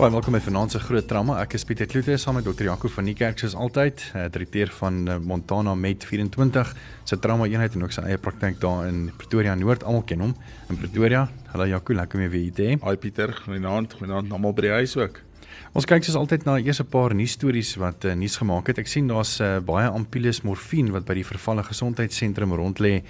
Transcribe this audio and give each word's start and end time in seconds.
Baie 0.00 0.14
welkom 0.14 0.32
by 0.32 0.38
Vanaand 0.40 0.72
se 0.72 0.78
Groot 0.80 1.04
Trauma. 1.04 1.34
Ek 1.42 1.58
is 1.58 1.66
Pieter 1.68 1.84
Kloete 1.84 2.14
saam 2.16 2.38
met 2.38 2.46
Dr. 2.46 2.64
Jaco 2.64 2.88
van 2.88 3.04
die 3.04 3.12
kerk 3.12 3.36
soos 3.42 3.52
altyd, 3.52 4.00
uh, 4.14 4.22
direkteur 4.32 4.70
van 4.78 4.94
uh, 5.04 5.16
Montana 5.20 5.74
Med 5.76 6.06
24 6.08 6.70
se 7.04 7.18
trauma 7.20 7.44
eenheid 7.44 7.74
en 7.76 7.84
ook 7.84 7.92
sy 7.92 8.06
eie 8.08 8.16
praktyk 8.16 8.56
daar 8.62 8.86
in 8.88 9.10
Pretoria 9.20 9.52
Noord. 9.60 9.84
Almal 9.84 10.06
ken 10.08 10.24
hom 10.24 10.32
in 10.72 10.78
Pretoria. 10.80 11.26
Hallo 11.50 11.66
Jaco, 11.68 11.92
lekker 11.98 12.16
om 12.16 12.24
jou 12.24 12.30
weer 12.32 12.54
te 12.56 12.68
hê. 12.70 12.78
Hi 12.80 12.96
Pieter, 13.02 13.34
goeienaand, 13.42 13.98
goeienaand 13.98 14.32
almal 14.32 14.56
by 14.56 14.64
die 14.70 14.72
huis 14.78 14.96
ook. 14.96 15.20
Ons 15.76 15.88
kyk 15.90 16.08
soos 16.08 16.16
altyd 16.16 16.48
na 16.48 16.56
eers 16.56 16.80
'n 16.80 16.88
paar 16.88 17.12
nuusstories 17.12 17.74
wat 17.76 18.08
uh, 18.08 18.14
nuus 18.16 18.40
gemaak 18.40 18.72
het. 18.72 18.80
Ek 18.80 18.88
sien 18.88 19.12
daar's 19.12 19.36
uh, 19.44 19.58
baie 19.60 19.84
ampules 19.84 20.40
morfine 20.48 20.96
wat 20.96 21.04
by 21.04 21.18
die 21.20 21.28
vervalle 21.28 21.66
gesondheidssentrum 21.68 22.56
rond 22.56 22.80
lê 22.80 23.02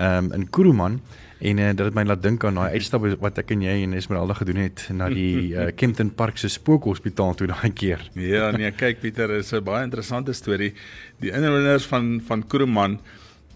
um, 0.00 0.32
in 0.32 0.48
Kuruman 0.48 1.02
en 1.42 1.58
uh, 1.58 1.70
dit 1.74 1.82
het 1.82 1.96
my 1.96 2.04
laat 2.06 2.22
dink 2.22 2.44
aan 2.46 2.58
daai 2.60 2.76
uitstap 2.76 3.02
wat 3.22 3.38
ek 3.42 3.50
en 3.56 3.64
jy 3.64 3.74
en 3.82 3.96
Esmeralda 3.98 4.36
gedoen 4.38 4.60
het 4.62 4.84
na 4.94 5.08
die 5.10 5.54
uh, 5.54 5.70
Kempton 5.78 6.12
Park 6.14 6.38
se 6.38 6.50
spookhospitaal 6.52 7.34
toe 7.38 7.48
daai 7.50 7.72
keer. 7.74 8.04
Ja, 8.14 8.52
nee, 8.54 8.70
kyk 8.70 9.02
Pieter, 9.02 9.32
is 9.38 9.52
'n 9.52 9.64
baie 9.66 9.82
interessante 9.82 10.32
storie. 10.32 10.72
Die 11.20 11.34
inwoners 11.34 11.88
van 11.90 12.20
van 12.26 12.46
Kuruman 12.46 13.00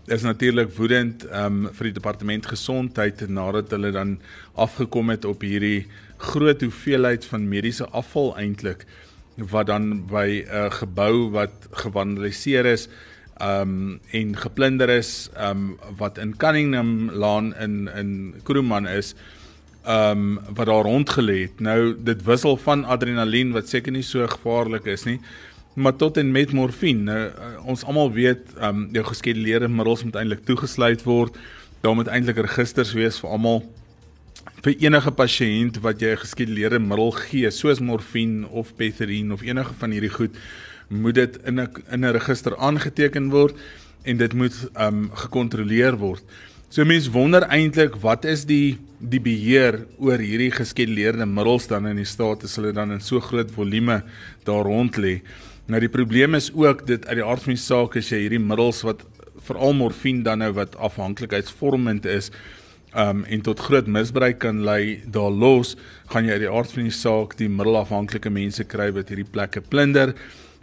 is 0.07 0.23
natuurlik 0.23 0.71
woedend 0.77 1.27
um, 1.35 1.67
vir 1.75 1.91
die 1.91 1.97
departement 1.99 2.47
gesondheid 2.47 3.29
nadat 3.29 3.71
hulle 3.75 3.91
dan 3.95 4.19
afgekom 4.55 5.11
het 5.11 5.25
op 5.25 5.43
hierdie 5.43 5.87
groot 6.17 6.63
hoeveelheid 6.63 7.27
van 7.27 7.49
mediese 7.49 7.87
afval 7.91 8.37
eintlik 8.39 8.87
wat 9.37 9.67
dan 9.67 10.07
by 10.07 10.43
'n 10.43 10.47
uh, 10.47 10.71
gebou 10.71 11.31
wat 11.31 11.69
gewandeliseer 11.71 12.67
is 12.67 12.89
um 13.43 14.01
en 14.11 14.37
geplunder 14.37 14.89
is 14.89 15.29
um 15.37 15.79
wat 15.99 16.19
in 16.19 16.37
Cunningham 16.37 17.11
Laan 17.11 17.55
in 17.57 17.89
in 17.89 18.35
Kroeman 18.43 18.89
is 18.89 19.15
um 19.87 20.41
wat 20.55 20.67
daar 20.67 20.85
rondgelê 20.85 21.41
het. 21.41 21.61
Nou 21.61 21.95
dit 21.99 22.23
wissel 22.25 22.57
van 22.57 22.85
adrenalien 22.85 23.53
wat 23.53 23.69
seker 23.69 23.93
nie 23.93 24.03
so 24.03 24.27
gevaarlik 24.27 24.87
is 24.87 25.05
nie, 25.05 25.21
maar 25.75 25.97
tot 25.97 26.17
en 26.17 26.33
met 26.33 26.53
morfine. 26.53 27.03
Nou 27.03 27.23
uh, 27.29 27.67
ons 27.67 27.85
almal 27.85 28.13
weet 28.13 28.57
um 28.61 28.89
jou 28.93 29.05
geskeduleerde 29.05 29.69
middels 29.69 30.05
moet 30.05 30.17
eintlik 30.17 30.45
toegesluit 30.45 31.03
word. 31.03 31.37
Daar 31.81 31.95
moet 31.95 32.09
eintlik 32.09 32.41
registers 32.41 32.95
wees 32.97 33.21
vir 33.21 33.31
almal 33.31 33.63
vir 34.65 34.75
enige 34.83 35.13
pasiënt 35.13 35.79
wat 35.85 36.01
jy 36.01 36.15
'n 36.15 36.23
geskeduleerde 36.25 36.79
middel 36.79 37.11
gee, 37.11 37.51
soos 37.51 37.81
morfine 37.81 38.49
of 38.49 38.75
pethidine 38.77 39.33
of 39.33 39.43
enige 39.43 39.75
van 39.79 39.91
hierdie 39.91 40.11
goed 40.11 40.35
moet 40.89 41.15
dit 41.15 41.39
in 41.45 41.61
'n 41.61 41.69
in 41.91 42.05
'n 42.05 42.13
register 42.13 42.57
aangeteken 42.57 43.31
word 43.31 43.57
en 44.05 44.17
dit 44.17 44.33
moet 44.33 44.69
um 44.79 45.11
gekontroleer 45.13 45.97
word. 45.97 46.23
So 46.69 46.85
mense 46.85 47.11
wonder 47.11 47.43
eintlik 47.43 47.97
wat 48.03 48.25
is 48.25 48.45
die 48.45 48.79
die 48.99 49.21
beheer 49.21 49.87
oor 49.99 50.19
hierdie 50.19 50.51
geskeduleerde 50.51 51.27
middels 51.27 51.67
dan 51.67 51.87
in 51.87 51.97
die 51.97 52.09
staat 52.09 52.45
as 52.45 52.57
hulle 52.57 52.73
dan 52.73 52.93
in 52.93 53.01
so 53.01 53.21
groot 53.21 53.51
volume 53.51 54.03
daar 54.45 54.65
rond 54.65 54.97
lê. 54.97 55.21
Nou 55.67 55.81
die 55.81 55.89
probleem 55.93 56.35
is 56.35 56.51
ook 56.55 56.87
dit 56.87 57.07
uit 57.07 57.17
die 57.17 57.25
aard 57.25 57.43
van 57.43 57.55
die 57.55 57.63
saak 57.63 57.97
as 57.97 58.11
jy 58.11 58.19
hierdie 58.25 58.43
middels 58.43 58.83
wat 58.87 59.05
veral 59.47 59.75
morfine 59.75 60.23
dan 60.23 60.39
nou 60.39 60.53
wat 60.57 60.77
afhanklikheidsvormend 60.77 62.07
is 62.07 62.31
um 62.97 63.25
en 63.25 63.43
tot 63.45 63.61
groot 63.61 63.87
misbruik 63.87 64.39
kan 64.41 64.63
lei 64.65 65.03
daar 65.13 65.31
los 65.31 65.75
gaan 66.13 66.25
jy 66.25 66.39
uit 66.39 66.45
die 66.47 66.53
aard 66.53 66.73
van 66.73 66.89
die 66.89 66.99
saak 66.99 67.37
die 67.37 67.51
middelafhanklike 67.53 68.33
mense 68.33 68.65
kry 68.65 68.89
wat 68.97 69.13
hierdie 69.13 69.29
plekke 69.29 69.61
plunder 69.61 70.15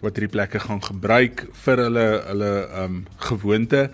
wat 0.04 0.18
hierdie 0.18 0.34
plekke 0.36 0.60
gaan 0.60 0.82
gebruik 0.84 1.46
vir 1.66 1.84
hulle 1.88 2.08
hulle 2.28 2.54
ehm 2.64 2.86
um, 2.86 3.04
gewoonte 3.30 3.90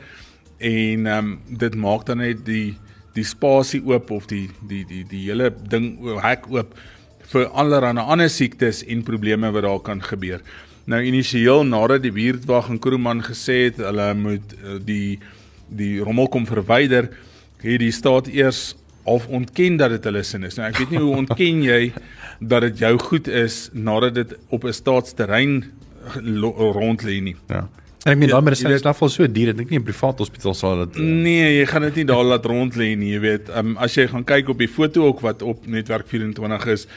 en 0.59 1.07
ehm 1.07 1.17
um, 1.17 1.57
dit 1.65 1.75
maak 1.75 2.05
dan 2.09 2.23
net 2.25 2.45
die 2.45 2.77
die 3.17 3.25
spasie 3.25 3.81
oop 3.85 4.11
of 4.11 4.27
die 4.29 4.47
die 4.69 4.85
die 4.89 5.03
die 5.09 5.25
hele 5.27 5.51
ding 5.73 5.93
hek 6.23 6.49
oop 6.51 6.73
vir 7.29 7.45
allerlei 7.61 7.93
ander 8.01 8.29
siektes 8.29 8.81
en 8.87 9.05
probleme 9.05 9.51
wat 9.53 9.63
daar 9.63 9.81
kan 9.85 10.01
gebeur. 10.01 10.41
Nou 10.89 11.01
initieel 11.05 11.63
nadat 11.63 12.01
die 12.01 12.13
buurtwag 12.13 12.69
in 12.73 12.79
Kroeman 12.81 13.21
gesê 13.21 13.67
het 13.67 13.77
hulle 13.83 14.13
moet 14.17 14.55
uh, 14.63 14.79
die 14.81 15.19
die 15.69 15.99
rommel 16.01 16.25
kom 16.33 16.47
verwyder, 16.49 17.11
het 17.61 17.81
die 17.83 17.91
staat 17.93 18.27
eers 18.33 18.73
of 19.05 19.27
ontken 19.27 19.77
dat 19.77 19.93
dit 19.93 20.07
hulle 20.09 20.23
sin 20.25 20.47
is. 20.47 20.57
Nou 20.57 20.65
ek 20.69 20.79
weet 20.81 20.95
nie 20.95 21.03
hoe 21.03 21.19
ontken 21.21 21.61
jy 21.61 21.81
dat 22.39 22.65
dit 22.65 22.81
jou 22.81 22.95
goed 23.03 23.27
is 23.27 23.67
nadat 23.73 24.15
dit 24.17 24.33
op 24.49 24.65
'n 24.65 24.73
staatsterrein 24.73 25.63
rond 26.75 27.03
lê 27.03 27.19
nie. 27.21 27.35
Ja. 27.49 27.67
En 28.05 28.13
ek 28.13 28.19
meen 28.21 28.31
daai 28.31 28.45
medisyne 28.47 28.77
is 28.77 28.85
nogval 28.85 29.09
so 29.11 29.27
duur, 29.27 29.51
ek 29.51 29.57
dink 29.59 29.71
nie 29.73 29.79
'n 29.79 29.83
privaat 29.83 30.21
hospitaal 30.23 30.55
sal 30.55 30.85
dit 30.85 30.99
uh... 30.99 31.03
Nee, 31.03 31.59
jy 31.59 31.65
gaan 31.67 31.83
dit 31.89 31.95
nie 31.99 32.05
daar 32.07 32.23
laat 32.23 32.45
rond 32.45 32.75
lê 32.79 32.95
nie, 32.95 33.11
jy 33.11 33.19
weet. 33.19 33.49
Um, 33.51 33.75
as 33.77 33.97
jy 33.97 34.07
gaan 34.07 34.23
kyk 34.23 34.49
op 34.49 34.59
die 34.59 34.71
foto 34.71 35.07
ook 35.09 35.19
wat 35.25 35.41
op 35.43 35.67
netwerk 35.67 36.07
24 36.07 36.67
is, 36.71 36.88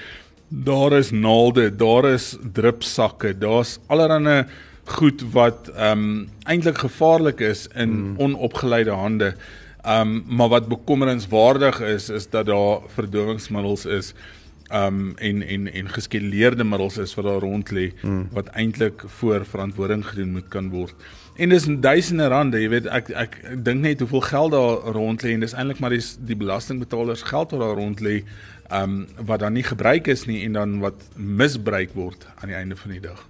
daar 0.49 0.93
is 0.93 1.11
naalde, 1.11 1.71
daar 1.75 2.07
is 2.13 2.37
drupsakke, 2.55 3.33
daar's 3.35 3.79
allerlei 3.89 4.45
goed 4.85 5.23
wat 5.33 5.71
ehm 5.75 5.99
um, 5.99 6.29
eintlik 6.47 6.79
gevaarlik 6.79 7.41
is 7.41 7.69
in 7.75 7.91
mm. 7.91 8.15
onopgeleide 8.19 8.95
hande. 8.95 9.35
Ehm 9.83 10.01
um, 10.01 10.25
maar 10.29 10.49
wat 10.49 10.69
bekommerenswaardig 10.69 11.81
is 11.81 12.09
is 12.11 12.31
dat 12.31 12.47
daar 12.47 12.87
verdowingsmiddels 12.95 13.87
is 13.87 14.15
um 14.73 15.13
en 15.17 15.43
en 15.43 15.73
en 15.73 15.89
geskeduleerde 15.89 16.65
middels 16.65 16.97
is 16.99 17.15
wat 17.15 17.25
daar 17.25 17.41
rond 17.45 17.71
lê 17.71 17.91
hmm. 18.01 18.29
wat 18.33 18.47
eintlik 18.47 19.05
voor 19.07 19.45
verantwoording 19.47 20.07
gedoen 20.07 20.33
moet 20.33 20.49
kan 20.49 20.71
word. 20.71 20.95
En 21.37 21.49
dis 21.49 21.67
duisende 21.81 22.29
rande, 22.29 22.61
jy 22.61 22.69
weet 22.69 22.87
ek 22.87 23.11
ek, 23.11 23.37
ek 23.45 23.65
dink 23.65 23.85
net 23.85 24.01
hoeveel 24.01 24.25
geld 24.29 24.53
daar 24.53 24.95
rond 24.97 25.23
lê 25.23 25.35
en 25.37 25.45
dis 25.45 25.57
eintlik 25.57 25.81
maar 25.81 25.97
die 25.97 26.05
die 26.29 26.37
belastingbetalers 26.37 27.25
geld 27.29 27.53
wat 27.53 27.61
daar 27.61 27.77
rond 27.77 28.01
lê 28.01 28.23
um 28.73 29.03
wat 29.17 29.45
dan 29.45 29.53
nie 29.53 29.67
gebruik 29.67 30.09
is 30.09 30.25
nie 30.27 30.43
en 30.47 30.57
dan 30.61 30.79
wat 30.81 31.09
misbruik 31.17 31.93
word 31.95 32.27
aan 32.41 32.49
die 32.49 32.57
einde 32.57 32.77
van 32.77 32.97
die 32.97 33.01
dag. 33.01 33.27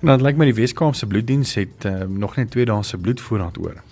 Nou 0.00 0.16
dit 0.16 0.24
lyk 0.24 0.38
my 0.40 0.46
die 0.48 0.56
Weskaapse 0.56 1.06
bloeddiens 1.06 1.54
het 1.58 1.84
uh, 1.84 2.06
nog 2.08 2.38
net 2.40 2.50
2 2.54 2.64
dae 2.70 2.82
se 2.86 2.96
bloedvoorraad 2.98 3.58
oor. 3.60 3.82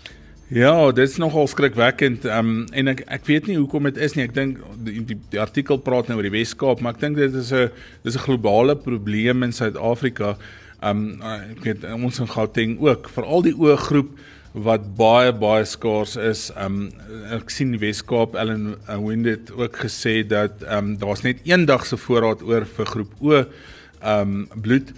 Ja, 0.49 0.93
dit 0.93 1.09
is 1.09 1.17
nogal 1.17 1.47
skrikwekkend. 1.47 2.25
Ehm 2.25 2.39
um, 2.49 2.61
en 2.73 2.89
ek 2.89 3.03
ek 3.13 3.27
weet 3.29 3.51
nie 3.51 3.59
hoekom 3.59 3.85
dit 3.85 3.99
is 4.01 4.15
nie. 4.17 4.25
Ek 4.25 4.33
dink 4.33 4.63
die, 4.81 5.03
die 5.05 5.19
die 5.35 5.41
artikel 5.43 5.77
praat 5.77 6.09
nou 6.09 6.17
oor 6.17 6.25
die 6.25 6.33
Wes-Kaap, 6.33 6.81
maar 6.81 6.97
ek 6.97 7.03
dink 7.03 7.21
dit 7.21 7.37
is 7.37 7.53
'n 7.53 7.69
dis 8.03 8.17
'n 8.17 8.25
globale 8.25 8.77
probleem 8.77 9.45
in 9.45 9.53
Suid-Afrika. 9.53 10.39
Ehm 10.81 11.21
um, 11.21 11.23
ek 11.53 11.61
weet 11.67 11.85
ons 11.93 12.21
in 12.25 12.33
Gauteng 12.33 12.81
ook, 12.81 13.11
veral 13.13 13.43
die 13.45 13.53
oë 13.53 13.77
groep 13.77 14.09
wat 14.55 14.97
baie 14.97 15.33
baie 15.33 15.65
skaars 15.69 16.17
is. 16.17 16.49
Ehm 16.57 16.89
um, 16.89 16.91
ek 17.37 17.51
sien 17.51 17.77
die 17.77 17.85
Wes-Kaap 17.85 18.35
Ellen 18.35 18.79
uh, 18.89 18.97
Winded 18.97 19.53
ook 19.53 19.77
gesê 19.77 20.25
dat 20.27 20.65
ehm 20.65 20.79
um, 20.79 20.97
daar's 20.97 21.23
net 21.29 21.45
een 21.45 21.67
dag 21.67 21.85
se 21.85 21.97
voorraad 21.97 22.43
oor 22.43 22.65
vir 22.65 22.87
groep 22.87 23.13
O 23.21 23.37
ehm 23.37 23.47
um, 24.01 24.49
bloed 24.57 24.97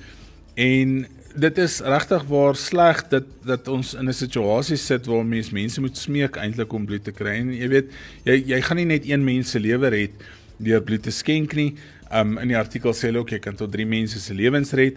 en 0.55 1.07
dit 1.35 1.59
is 1.59 1.79
regtig 1.81 2.25
waar 2.29 2.57
sleg 2.57 3.03
dat 3.09 3.25
dat 3.47 3.69
ons 3.69 3.95
in 3.95 4.09
'n 4.09 4.13
situasie 4.13 4.77
sit 4.77 5.07
waar 5.07 5.25
mense 5.25 5.53
mense 5.55 5.81
moet 5.81 5.97
smeek 5.97 6.37
eintlik 6.37 6.73
om 6.73 6.87
bloed 6.87 7.05
te 7.05 7.13
kry 7.13 7.39
en 7.41 7.53
jy 7.53 7.69
weet 7.69 7.91
jy 8.25 8.43
jy 8.47 8.61
gaan 8.61 8.77
nie 8.77 8.87
net 8.87 9.05
een 9.07 9.25
mens 9.25 9.51
se 9.51 9.59
lewe 9.59 9.89
red 9.89 10.11
deur 10.57 10.83
bloed 10.83 11.03
te 11.03 11.11
skenk 11.11 11.55
nie. 11.55 11.75
Um 12.13 12.39
in 12.39 12.49
die 12.49 12.59
artikel 12.59 12.93
sê 12.93 13.09
hulle 13.09 13.19
ook 13.19 13.31
jy 13.31 13.39
kan 13.39 13.57
tot 13.57 13.73
3 13.73 13.87
mense 13.87 14.21
se 14.21 14.35
lewens 14.35 14.73
red 14.73 14.97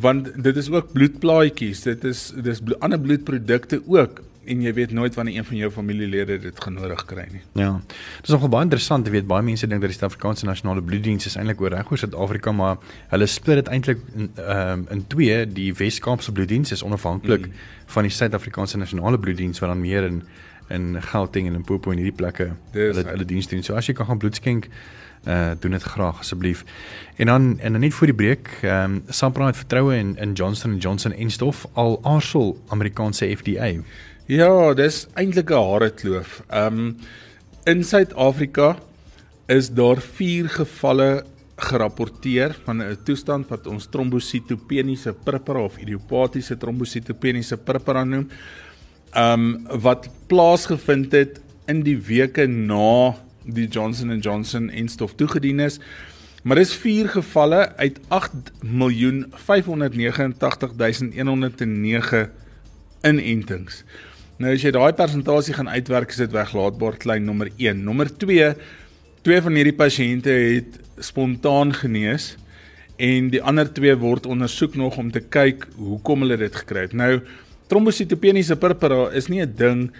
want 0.00 0.42
dit 0.42 0.56
is 0.56 0.70
ook 0.70 0.92
bloedplaatjies. 0.92 1.82
Dit 1.82 2.04
is 2.04 2.32
dis 2.42 2.60
blo 2.60 2.76
ander 2.80 3.00
bloedprodukte 3.00 3.82
ook 3.86 4.22
en 4.44 4.62
jy 4.64 4.72
weet 4.74 4.92
nooit 4.92 5.14
wanneer 5.14 5.36
een 5.36 5.44
van 5.44 5.56
jou 5.56 5.70
familielede 5.70 6.38
dit 6.38 6.62
genodig 6.64 7.04
kry 7.06 7.26
nie. 7.30 7.42
Ja. 7.54 7.72
Dit 8.16 8.26
is 8.26 8.34
nogal 8.34 8.50
baie 8.50 8.66
interessant, 8.66 9.06
jy 9.06 9.14
weet 9.14 9.28
baie 9.30 9.44
mense 9.46 9.66
dink 9.66 9.84
dat 9.84 9.92
die 9.92 9.98
Suid-Afrikaanse 9.98 10.48
Nasionale 10.48 10.82
Bloeddiens 10.82 11.28
is 11.30 11.36
eintlik 11.38 11.60
oor 11.62 11.74
reg 11.76 11.90
oor 11.90 12.00
Suid-Afrika, 12.02 12.54
maar 12.56 12.80
hulle 13.12 13.28
split 13.30 13.62
dit 13.62 13.70
eintlik 13.74 14.02
in 14.14 14.30
ehm 14.36 14.72
um, 14.72 14.86
in 14.96 15.04
twee. 15.06 15.36
Die 15.46 15.70
Wes-Kaapse 15.78 16.32
Bloeddiens 16.34 16.72
is 16.74 16.82
onafhanklik 16.82 17.46
mm. 17.46 17.60
van 17.94 18.08
die 18.08 18.14
Suid-Afrikaanse 18.14 18.82
Nasionale 18.82 19.18
Bloeddiens 19.18 19.62
wat 19.62 19.70
dan 19.70 19.80
meer 19.80 20.08
in 20.10 20.22
in 20.72 21.02
Gauteng 21.02 21.46
en 21.46 21.52
Limpopo 21.52 21.90
en 21.92 21.98
hierdie 22.00 22.16
plekke 22.16 22.52
hulle 22.72 23.04
hulle 23.04 23.24
diens 23.28 23.48
doen. 23.50 23.62
So 23.62 23.76
as 23.76 23.86
jy 23.86 23.94
kan 23.98 24.08
gaan 24.08 24.18
bloed 24.18 24.38
skenk 24.40 24.68
uh 25.26 25.50
doen 25.60 25.70
dit 25.70 25.82
graag 25.82 26.18
asseblief. 26.18 26.64
En 27.16 27.26
dan 27.26 27.58
en 27.60 27.72
dan 27.72 27.80
net 27.80 27.94
voor 27.94 28.06
die 28.06 28.16
breek, 28.16 28.58
ehm 28.62 28.84
um, 28.84 29.02
Sampra 29.08 29.46
het 29.46 29.56
vertroue 29.56 29.96
in 29.96 30.16
in 30.18 30.32
Johnson 30.32 30.76
& 30.78 30.82
Johnson 30.84 31.12
en 31.12 31.30
stof 31.30 31.66
al 31.72 32.00
aarsel 32.02 32.62
Amerikaanse 32.68 33.36
FDA. 33.36 33.72
Ja, 34.26 34.74
dis 34.74 35.06
eintlik 35.14 35.50
'n 35.50 35.54
hare 35.70 35.90
kloof. 35.90 36.42
Ehm 36.48 36.78
um, 36.78 36.96
in 37.64 37.84
Suid-Afrika 37.84 38.76
is 39.46 39.70
daar 39.70 40.00
4 40.00 40.48
gevalle 40.48 41.24
gerapporteer 41.56 42.56
van 42.64 42.82
'n 42.82 42.98
toestand 43.04 43.48
wat 43.48 43.66
ons 43.66 43.86
trombositopeniese 43.86 45.12
purpura 45.24 45.62
of 45.62 45.78
idiopatiese 45.78 46.56
trombositopeniese 46.56 47.56
purpura 47.56 48.04
noem. 48.04 48.28
um 49.16 49.66
wat 49.80 50.08
plaasgevind 50.26 51.12
het 51.12 51.40
in 51.66 51.82
die 51.82 51.96
weke 51.96 52.46
na 52.46 53.14
die 53.44 53.68
Johnson 53.68 54.20
& 54.20 54.22
Johnson 54.24 54.70
en 54.70 54.88
stof 54.88 55.14
toegedien 55.14 55.60
is. 55.60 55.80
Maar 56.42 56.56
dis 56.56 56.74
4 56.74 57.08
gevalle 57.08 57.76
uit 57.76 58.00
8 58.08 58.32
miljoen 58.60 59.32
589109 59.34 62.30
inentings. 63.02 63.84
Nou 64.42 64.50
as 64.54 64.62
jy 64.64 64.72
daai 64.74 64.92
persentasie 64.98 65.54
gaan 65.54 65.70
uitwerk, 65.70 66.10
is 66.10 66.22
dit 66.24 66.32
weglaatbaar 66.34 66.96
klein 66.98 67.24
nommer 67.24 67.50
1. 67.56 67.84
Nommer 67.84 68.10
2, 68.10 68.54
twee 69.22 69.42
van 69.44 69.54
hierdie 69.54 69.76
pasiënte 69.78 70.30
het 70.30 70.80
spontaan 70.98 71.70
genees 71.78 72.36
en 73.02 73.30
die 73.32 73.42
ander 73.42 73.70
twee 73.72 73.94
word 73.98 74.26
ondersoek 74.26 74.74
nog 74.78 74.98
om 74.98 75.10
te 75.14 75.22
kyk 75.22 75.66
hoekom 75.78 76.26
hulle 76.26 76.36
dit 76.40 76.56
gekry 76.62 76.88
het. 76.88 76.96
Nou 76.98 77.20
trombositopeniese 77.70 78.58
purpura 78.60 79.10
is 79.16 79.30
nie 79.30 79.42
'n 79.42 79.54
ding 79.56 79.90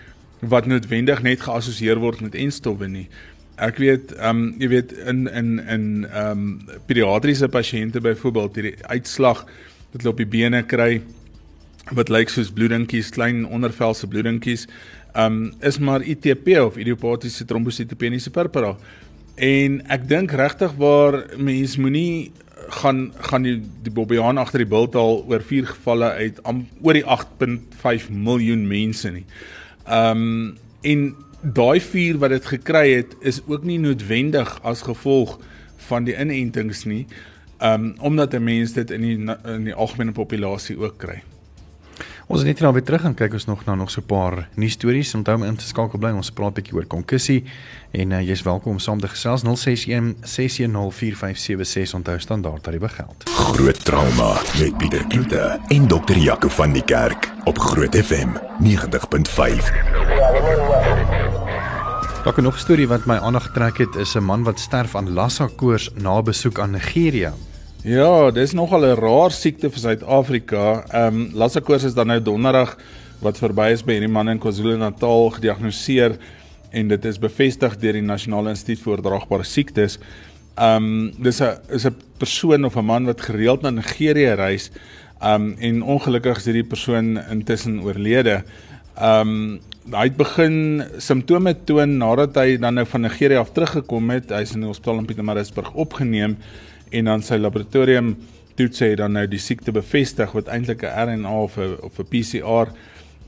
wat 0.40 0.66
noodwendig 0.66 1.22
net 1.22 1.40
geassosieer 1.40 1.98
word 1.98 2.20
met 2.20 2.34
enstowwe 2.34 2.88
nie. 2.88 3.08
Ek 3.60 3.76
weet, 3.76 4.14
ehm 4.16 4.38
um, 4.38 4.54
jy 4.58 4.68
weet 4.72 4.92
in 4.92 5.26
in 5.28 5.58
in 5.60 5.84
ehm 6.08 6.30
um, 6.30 6.78
pediatriese 6.86 7.48
pasiënte 7.52 8.00
byvoorbeeld 8.00 8.54
hierdie 8.56 8.76
uitslag 8.88 9.44
wat 9.92 10.00
hulle 10.00 10.14
op 10.14 10.22
die 10.22 10.30
bene 10.38 10.62
kry 10.64 11.02
wat 11.92 12.08
lyk 12.08 12.30
soos 12.30 12.52
bloedingkies, 12.54 13.10
klein 13.12 13.44
ondervelse 13.44 14.08
bloedingkies, 14.08 14.66
ehm 15.12 15.42
um, 15.42 15.52
is 15.60 15.78
maar 15.78 16.02
ITP 16.02 16.56
of 16.62 16.76
idiopatiese 16.80 17.44
trombositopeniese 17.44 18.30
purpura. 18.30 18.76
En 19.36 19.80
ek 19.92 20.08
dink 20.08 20.32
regtig 20.32 20.72
waar 20.80 21.24
mens 21.36 21.76
moenie 21.76 22.32
gaan 22.80 23.12
gaan 23.28 23.42
die 23.42 23.58
die 23.82 23.92
Bobbejaan 23.92 24.38
agter 24.38 24.62
die 24.64 24.70
bulthaal 24.70 25.24
oor 25.28 25.44
vier 25.44 25.66
gevalle 25.66 26.08
uit 26.22 26.40
am, 26.48 26.66
oor 26.80 26.96
die 26.96 27.04
8.5 27.04 28.08
miljoen 28.10 28.64
mense 28.68 29.10
nie. 29.10 29.26
Ehm 29.84 30.24
um, 30.24 30.56
en 30.82 31.02
daai 31.42 31.80
vuur 31.80 32.18
wat 32.22 32.30
dit 32.30 32.46
gekry 32.46 32.94
het 32.94 33.16
is 33.20 33.40
ook 33.46 33.64
nie 33.66 33.78
noodwendig 33.82 34.58
as 34.62 34.84
gevolg 34.86 35.38
van 35.88 36.06
die 36.06 36.14
inentings 36.14 36.84
nie. 36.84 37.06
Um 37.62 37.94
omdat 37.98 38.34
'n 38.34 38.44
mens 38.44 38.72
dit 38.72 38.90
in 38.90 39.00
die 39.00 39.36
in 39.44 39.64
die 39.64 39.74
algemene 39.74 40.12
populasie 40.12 40.78
ook 40.78 40.98
kry. 40.98 41.22
Ons 42.26 42.40
het 42.40 42.48
net 42.48 42.60
nou 42.60 42.72
weer 42.72 42.82
terug 42.82 43.00
gaan 43.00 43.14
kyk 43.14 43.32
ons 43.32 43.44
nog 43.44 43.64
na 43.64 43.74
nog 43.74 43.90
so 43.90 44.00
'n 44.00 44.06
paar 44.06 44.48
nuus 44.54 44.72
stories. 44.72 45.14
Onthou 45.14 45.36
om 45.36 45.42
in 45.42 45.56
te 45.56 45.64
skakel 45.64 45.98
bly. 45.98 46.10
Ons 46.10 46.30
praat 46.30 46.50
'n 46.50 46.54
bietjie 46.54 46.74
oor 46.74 46.86
konkussie 46.86 47.44
en 47.90 48.10
uh, 48.10 48.20
jy's 48.20 48.42
welkom 48.42 48.72
om 48.72 48.78
saam 48.78 49.00
te 49.00 49.08
gesels 49.08 49.42
061 49.42 50.14
6104576 50.20 51.94
onthou 51.94 52.18
standaard 52.18 52.62
tariewe 52.62 52.88
geld. 52.88 53.22
Groot 53.24 53.84
trauma 53.84 54.40
met 54.58 54.76
Pieter 54.76 55.06
Kloete 55.06 55.60
en 55.68 55.88
dokter 55.88 56.18
Jaco 56.18 56.48
van 56.48 56.72
die 56.72 56.84
Kerk 56.84 57.32
op 57.44 57.58
Groot 57.58 57.96
FM 57.96 58.28
90.5. 58.62 60.61
Daar 62.22 62.32
kan 62.32 62.44
nog 62.44 62.54
'n 62.54 62.58
storie 62.58 62.88
wat 62.88 63.04
my 63.04 63.16
aandag 63.16 63.42
getrek 63.42 63.78
het 63.78 63.94
is 63.94 64.14
'n 64.14 64.22
man 64.22 64.42
wat 64.42 64.58
sterf 64.58 64.94
aan 64.94 65.12
Lassa 65.12 65.48
koors 65.56 65.90
na 65.94 66.22
besoek 66.22 66.58
aan 66.58 66.70
Nigeria. 66.70 67.32
Ja, 67.82 68.30
dis 68.30 68.52
nogal 68.52 68.84
'n 68.84 68.94
raar 68.94 69.30
siekte 69.30 69.70
vir 69.70 69.78
Suid-Afrika. 69.78 70.84
Ehm 70.88 71.14
um, 71.14 71.30
Lassa 71.32 71.60
koors 71.60 71.82
is 71.82 71.94
dan 71.94 72.06
nou 72.06 72.22
donderdag 72.22 72.76
wat 73.20 73.38
verby 73.38 73.70
is 73.72 73.84
by 73.84 73.92
hierdie 73.92 74.12
man 74.12 74.28
in 74.28 74.38
KwaZulu-Natal 74.38 75.30
gediagnoseer 75.30 76.16
en 76.70 76.88
dit 76.88 77.04
is 77.04 77.18
bevestig 77.18 77.76
deur 77.76 77.92
die 77.92 78.02
Nasionale 78.02 78.48
Instituut 78.48 78.78
vir 78.78 78.92
Oordraagbare 78.92 79.44
Siektes. 79.44 79.98
Ehm 80.54 80.76
um, 80.76 81.12
dis 81.18 81.40
'n 81.40 81.58
is 81.68 81.86
'n 81.86 81.96
persoon 82.18 82.64
of 82.64 82.76
'n 82.76 82.84
man 82.84 83.04
wat 83.04 83.20
gereeld 83.20 83.62
na 83.62 83.70
Nigeria 83.70 84.34
reis. 84.34 84.70
Ehm 85.20 85.34
um, 85.34 85.56
en 85.58 85.82
ongelukkig 85.82 86.36
is 86.36 86.44
hierdie 86.44 86.68
persoon 86.68 87.18
intussen 87.30 87.80
oorlede. 87.80 88.44
Ehm 88.96 89.28
um, 89.28 89.60
hy 89.90 90.04
het 90.06 90.18
begin 90.18 90.84
simptome 91.02 91.54
toon 91.66 91.96
nadat 91.98 92.36
hy 92.38 92.56
dan 92.62 92.78
nou 92.78 92.84
van 92.86 93.02
Nigeria 93.02 93.40
af 93.42 93.50
teruggekom 93.54 94.12
het. 94.14 94.30
Hy's 94.30 94.54
in 94.54 94.62
die 94.62 94.70
hospitaal 94.70 95.00
in 95.02 95.08
Pietermaritzburg 95.08 95.72
opgeneem 95.74 96.36
en 96.92 97.10
dan 97.10 97.24
sy 97.26 97.38
laboratorium 97.40 98.14
toets 98.58 98.84
hy 98.84 98.92
dan 99.00 99.16
nou 99.16 99.24
die 99.26 99.40
siekte 99.42 99.74
bevestig 99.74 100.34
wat 100.36 100.50
eintlik 100.52 100.84
'n 100.84 101.08
RNA 101.08 101.34
of 101.42 101.58
'n 101.58 101.76
of 101.82 101.98
'n 101.98 102.06
PCR 102.06 102.68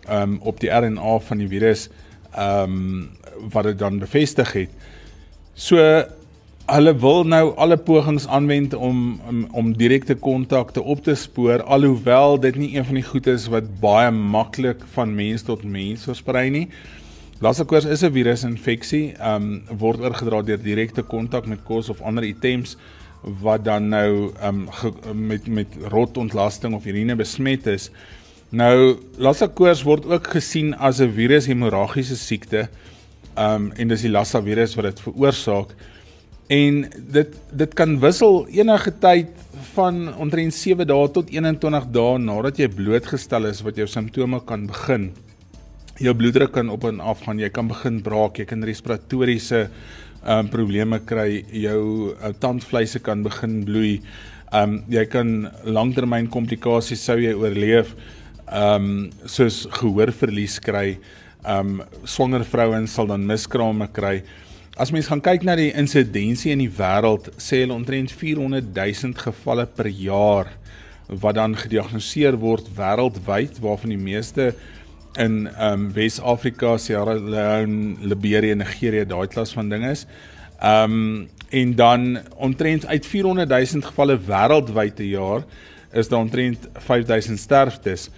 ehm 0.06 0.22
um, 0.22 0.38
op 0.42 0.60
die 0.60 0.70
RNA 0.70 1.18
van 1.18 1.38
die 1.38 1.48
virus 1.48 1.88
ehm 2.36 2.70
um, 2.70 3.10
wat 3.50 3.64
dit 3.64 3.78
dan 3.78 3.98
bevestig 3.98 4.52
het. 4.52 4.70
So 5.54 5.76
hulle 6.64 6.94
wil 6.96 7.26
nou 7.28 7.52
alle 7.60 7.76
pogings 7.76 8.24
aanwend 8.26 8.74
om 8.74 9.20
om, 9.28 9.44
om 9.52 9.72
direkte 9.76 10.14
kontakte 10.16 10.82
op 10.82 11.02
te 11.04 11.14
spoor 11.14 11.62
alhoewel 11.62 12.38
dit 12.40 12.56
nie 12.56 12.70
een 12.76 12.86
van 12.88 12.96
die 12.96 13.04
goed 13.04 13.26
is 13.28 13.46
wat 13.52 13.68
baie 13.82 14.10
maklik 14.10 14.80
van 14.94 15.12
mens 15.14 15.44
tot 15.44 15.64
mens 15.64 16.08
versprei 16.08 16.48
nie. 16.50 16.68
Lassa 17.44 17.64
koors 17.64 17.84
is 17.84 18.02
'n 18.02 18.12
virusinfeksie, 18.12 19.12
ehm 19.12 19.42
um, 19.42 19.78
word 19.78 20.00
oorgedra 20.00 20.42
deur 20.42 20.62
direkte 20.62 21.02
kontak 21.02 21.46
met 21.46 21.64
kos 21.64 21.88
of 21.88 22.00
ander 22.00 22.24
items 22.24 22.76
wat 23.42 23.64
dan 23.64 23.88
nou 23.88 24.32
ehm 24.40 24.68
um, 25.10 25.26
met 25.26 25.46
met 25.46 25.68
rotontlasting 25.90 26.74
of 26.74 26.86
urine 26.86 27.16
besmet 27.16 27.66
is. 27.66 27.90
Nou 28.48 28.96
Lassa 29.16 29.46
koors 29.46 29.82
word 29.82 30.06
ook 30.06 30.26
gesien 30.26 30.74
as 30.76 31.00
'n 31.00 31.12
virus 31.12 31.46
hemorragiese 31.46 32.16
siekte. 32.16 32.68
Ehm 33.36 33.54
um, 33.54 33.72
en 33.72 33.88
dis 33.88 34.00
die 34.00 34.10
Lassa 34.10 34.42
virus 34.42 34.74
wat 34.74 34.84
dit 34.84 35.00
veroorsaak 35.00 35.74
en 36.52 36.84
dit 37.12 37.36
dit 37.52 37.74
kan 37.74 37.96
wissel 38.00 38.44
enige 38.52 38.92
tyd 39.00 39.30
van 39.74 40.14
omtrent 40.20 40.54
7 40.54 40.86
dae 40.86 41.10
tot 41.14 41.30
21 41.32 41.86
dae 41.94 42.18
nadat 42.20 42.58
jy 42.60 42.68
blootgestel 42.68 43.48
is 43.48 43.62
wat 43.64 43.78
jou 43.80 43.86
simptome 43.88 44.40
kan 44.46 44.66
begin. 44.68 45.10
Jou 46.02 46.14
bloeddruk 46.14 46.52
kan 46.52 46.70
op 46.70 46.84
en 46.88 47.00
af 47.00 47.22
gaan, 47.24 47.38
jy 47.38 47.48
kan 47.54 47.68
begin 47.70 48.00
braak, 48.02 48.38
jy 48.38 48.46
kan 48.50 48.64
respiratoriese 48.66 49.68
um 50.24 50.48
probleme 50.48 50.98
kry, 51.04 51.44
jou 51.52 52.14
uh, 52.14 52.32
tandvleise 52.40 53.00
kan 53.04 53.22
begin 53.24 53.62
bloei. 53.64 53.98
Um 54.54 54.82
jy 54.92 55.04
kan 55.10 55.50
langtermyn 55.64 56.30
komplikasies 56.32 57.04
sou 57.04 57.18
jy 57.20 57.34
oorleef. 57.36 57.94
Um 58.48 59.10
soos 59.26 59.64
gehoorverlies 59.80 60.60
kry. 60.64 60.98
Um 61.44 61.82
swanger 62.08 62.44
vrouens 62.48 62.94
sal 62.96 63.08
dan 63.10 63.26
miskrame 63.28 63.88
kry. 63.92 64.22
As 64.74 64.90
mens 64.90 65.06
gaan 65.06 65.20
kyk 65.22 65.44
na 65.46 65.54
die 65.54 65.70
insidensie 65.70 66.50
in 66.50 66.58
die 66.58 66.72
wêreld, 66.74 67.28
sê 67.38 67.60
hulle 67.62 67.76
omtrent 67.76 68.10
400 68.10 68.72
000 68.74 69.14
gevalle 69.22 69.68
per 69.70 69.86
jaar 69.86 70.48
wat 71.22 71.36
dan 71.36 71.52
gediagnoseer 71.54 72.34
word 72.42 72.66
wêreldwyd, 72.74 73.60
waarvan 73.62 73.92
die 73.92 74.00
meeste 74.00 74.48
in 75.14 75.44
ehm 75.46 75.84
um, 75.84 75.84
Wes-Afrika, 75.94 76.72
Sierra 76.82 77.14
Leone, 77.14 78.00
Liberia, 78.02 78.56
Nigeria, 78.58 79.04
daai 79.06 79.28
klas 79.30 79.52
van 79.54 79.70
dinge 79.70 79.92
is. 79.94 80.08
Ehm 80.58 80.96
um, 80.96 81.28
en 81.54 81.74
dan 81.78 82.18
omtrent 82.42 82.86
uit 82.86 83.06
400 83.06 83.48
000 83.48 83.86
gevalle 83.86 84.16
wêreldwyd 84.18 84.96
per 84.98 85.06
jaar 85.06 85.44
is 85.92 86.08
daar 86.10 86.24
omtrent 86.24 86.66
5000 86.88 87.38
sterftes. 87.38 88.08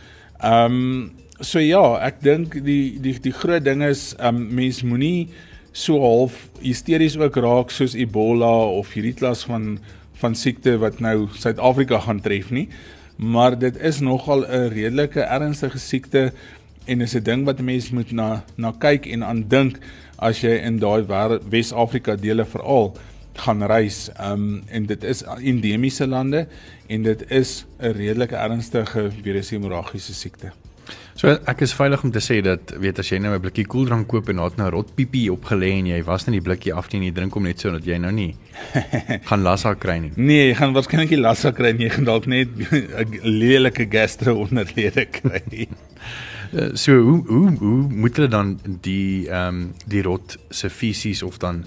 Ehm 0.40 0.72
um, 0.72 1.12
so 1.40 1.60
ja, 1.60 1.84
ek 2.00 2.22
dink 2.24 2.56
die 2.64 2.96
die 2.96 3.18
die 3.20 3.34
groot 3.42 3.64
ding 3.64 3.84
is 3.84 4.14
ehm 4.16 4.40
um, 4.40 4.48
mens 4.62 4.80
moenie 4.82 5.28
so 5.76 6.00
half 6.00 6.36
hysteries 6.64 7.18
ook 7.20 7.36
raak 7.44 7.72
soos 7.74 7.94
Ebola 7.98 8.52
of 8.78 8.94
hierdie 8.96 9.14
klas 9.16 9.44
van 9.44 9.76
van 10.16 10.32
siekte 10.32 10.78
wat 10.80 11.02
nou 11.04 11.26
Suid-Afrika 11.36 11.98
gaan 12.06 12.22
tref 12.24 12.48
nie. 12.50 12.70
Maar 13.20 13.58
dit 13.60 13.76
is 13.76 14.00
nogal 14.00 14.46
'n 14.48 14.72
redelike 14.72 15.20
ernstige 15.20 15.78
siekte 15.78 16.32
en 16.86 17.00
is 17.00 17.14
'n 17.14 17.22
ding 17.22 17.44
wat 17.44 17.60
mense 17.60 17.94
moet 17.94 18.12
na 18.12 18.44
na 18.56 18.72
kyk 18.72 19.06
en 19.06 19.24
aan 19.24 19.44
dink 19.48 19.78
as 20.18 20.40
jy 20.40 20.56
in 20.64 20.78
daai 20.78 21.04
Wes-Afrika 21.50 22.16
dele 22.16 22.44
veral 22.44 22.96
gaan 23.34 23.62
reis. 23.62 24.08
Um 24.20 24.62
en 24.68 24.86
dit 24.86 25.04
is 25.04 25.22
endemiese 25.22 26.06
lande 26.06 26.46
en 26.88 27.02
dit 27.02 27.30
is 27.30 27.66
'n 27.80 27.92
redelike 27.92 28.36
ernstige 28.36 29.10
virushemorragiese 29.22 30.14
siekte. 30.14 30.52
So 31.16 31.32
ek 31.48 31.62
is 31.64 31.72
veilig 31.72 32.02
om 32.04 32.10
te 32.12 32.20
sê 32.20 32.42
dat 32.44 32.74
weet 32.76 32.98
as 33.00 33.08
jy 33.08 33.16
nou 33.18 33.32
'n 33.32 33.40
blikkie 33.40 33.64
koeldrank 33.64 34.06
koop 34.06 34.28
en 34.28 34.38
het 34.44 34.58
nou 34.60 34.68
rot 34.70 34.94
piepie 34.94 35.30
opgelê 35.32 35.70
en 35.78 35.86
jy 35.86 36.02
was 36.04 36.26
net 36.26 36.34
die 36.36 36.44
blikkie 36.44 36.74
af 36.74 36.88
teen 36.88 37.02
jy 37.02 37.12
drink 37.12 37.32
hom 37.32 37.44
net 37.44 37.58
so 37.58 37.70
dat 37.70 37.86
jy 37.86 37.96
nou 37.98 38.12
nie 38.12 38.36
gaan 39.28 39.42
lassa 39.42 39.74
kry 39.74 39.98
nie. 39.98 40.12
Nee, 40.16 40.48
jy 40.48 40.54
gaan 40.54 40.74
waarskynlik 40.74 41.10
nie 41.10 41.20
lassa 41.20 41.52
kry 41.52 41.72
nie, 41.72 41.86
jy 41.88 41.94
gaan 41.94 42.04
dalk 42.04 42.26
net 42.26 42.48
'n 43.00 43.20
lelike 43.24 43.88
gastro 43.90 44.36
onderlede 44.44 45.06
kry. 45.06 45.68
Eh, 46.52 46.74
so 46.74 46.92
hoe 46.92 47.24
hoe 47.26 47.56
hoe 47.58 47.88
moet 47.90 48.16
hulle 48.16 48.28
dan 48.28 48.60
die 48.80 49.26
ehm 49.28 49.48
um, 49.48 49.74
die 49.86 50.02
rot 50.02 50.36
se 50.50 50.70
fisies 50.70 51.22
of 51.22 51.38
dan 51.38 51.64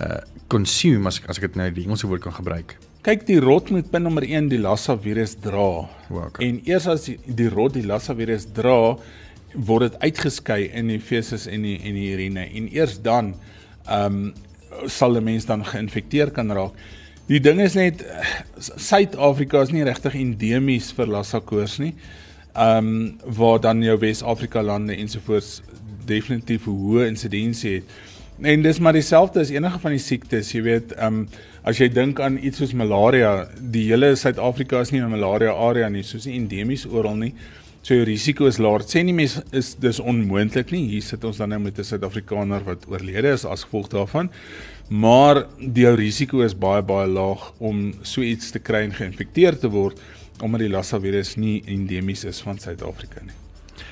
uh 0.00 0.20
consume 0.46 1.06
as 1.06 1.20
as 1.26 1.38
ek 1.38 1.42
dit 1.42 1.56
nou 1.56 1.70
die 1.70 1.84
Engelse 1.84 2.06
woord 2.06 2.22
kan 2.22 2.32
gebruik? 2.32 2.76
Kyk, 3.00 3.22
die 3.24 3.38
rot 3.40 3.70
moet 3.72 3.86
bin 3.88 4.04
nommer 4.04 4.26
1 4.26 4.50
die 4.52 4.58
Lassa 4.60 4.92
virus 5.00 5.32
dra. 5.40 5.88
Okay. 6.10 6.44
En 6.50 6.58
eers 6.68 6.84
as 6.90 7.06
die, 7.08 7.14
die 7.24 7.48
rot 7.48 7.72
die 7.72 7.86
Lassa 7.88 8.12
virus 8.12 8.44
dra, 8.52 8.98
word 9.54 9.86
dit 9.86 10.02
uitgeskei 10.04 10.66
in 10.76 10.90
die 10.92 11.00
feses 11.00 11.46
en 11.48 11.64
die 11.64 11.78
en 11.80 11.96
die 11.96 12.10
urine 12.12 12.44
en 12.44 12.68
eers 12.68 12.98
dan 13.02 13.32
ehm 13.88 14.20
um, 14.20 14.32
sal 14.86 15.16
'n 15.16 15.24
mens 15.24 15.48
dan 15.48 15.64
geïnfekteer 15.64 16.30
kan 16.30 16.52
raak. 16.52 16.76
Die 17.26 17.40
ding 17.40 17.60
is 17.60 17.74
net 17.74 18.04
Suid-Afrika 18.58 19.62
is 19.62 19.72
nie 19.72 19.82
regtig 19.84 20.14
endemies 20.14 20.92
vir 20.92 21.06
Lassa 21.06 21.40
koors 21.40 21.78
nie. 21.78 21.94
Ehm 22.54 22.86
um, 22.86 23.18
waar 23.24 23.60
dan 23.60 23.82
jou 23.82 23.96
Wes-Afrika 23.98 24.62
lande 24.62 24.94
ensovoorts 24.96 25.62
definitief 26.04 26.66
'n 26.66 26.76
hoë 26.76 27.06
insidensie 27.08 27.74
het. 27.74 27.84
En 28.42 28.62
dis 28.62 28.78
maar 28.78 28.92
dieselfde 28.92 29.40
as 29.40 29.50
enige 29.50 29.78
van 29.78 29.90
die 29.90 30.04
siektes, 30.04 30.52
jy 30.52 30.62
weet, 30.62 30.92
ehm 30.92 31.06
um, 31.14 31.28
as 31.64 31.80
jy 31.80 31.88
dink 31.88 32.20
aan 32.20 32.38
iets 32.38 32.58
soos 32.62 32.72
malaria, 32.72 33.48
die 33.60 33.86
hele 33.90 34.14
Suid-Afrika 34.16 34.80
is 34.80 34.92
nie 34.92 35.00
'n 35.00 35.10
malaria 35.10 35.52
area 35.52 35.88
nie, 35.88 36.02
soos 36.02 36.26
nie 36.26 36.36
endemies 36.36 36.86
oral 36.86 37.16
nie. 37.16 37.34
So 37.82 37.94
jou 37.94 38.04
risiko 38.04 38.46
is 38.46 38.58
laag. 38.58 38.82
Sê 38.82 39.02
nie 39.04 39.14
mense 39.16 39.42
is 39.52 39.74
dis 39.74 40.00
onmoontlik 40.00 40.70
nie. 40.70 40.86
Hier 40.88 41.02
sit 41.02 41.24
ons 41.24 41.38
dan 41.38 41.48
nou 41.48 41.58
met 41.58 41.78
'n 41.78 41.84
Suid-Afrikaner 41.84 42.64
wat 42.64 42.86
oorlede 42.88 43.32
is 43.32 43.44
as 43.44 43.64
gevolg 43.64 43.88
daarvan. 43.88 44.30
Maar 44.90 45.46
die 45.58 45.82
jou 45.82 45.94
risiko 45.96 46.42
is 46.42 46.54
baie 46.54 46.82
baie 46.82 47.08
laag 47.08 47.52
om 47.58 47.94
so 48.02 48.20
iets 48.20 48.50
te 48.50 48.58
kry 48.58 48.82
en 48.84 48.92
geïnfekteer 48.92 49.58
te 49.58 49.68
word 49.68 49.98
omdat 50.42 50.60
die 50.60 50.68
Lassa 50.68 50.98
virus 50.98 51.36
nie 51.36 51.62
endemies 51.66 52.24
is 52.24 52.40
van 52.40 52.58
Suid-Afrika 52.58 53.20
nie. 53.22 53.49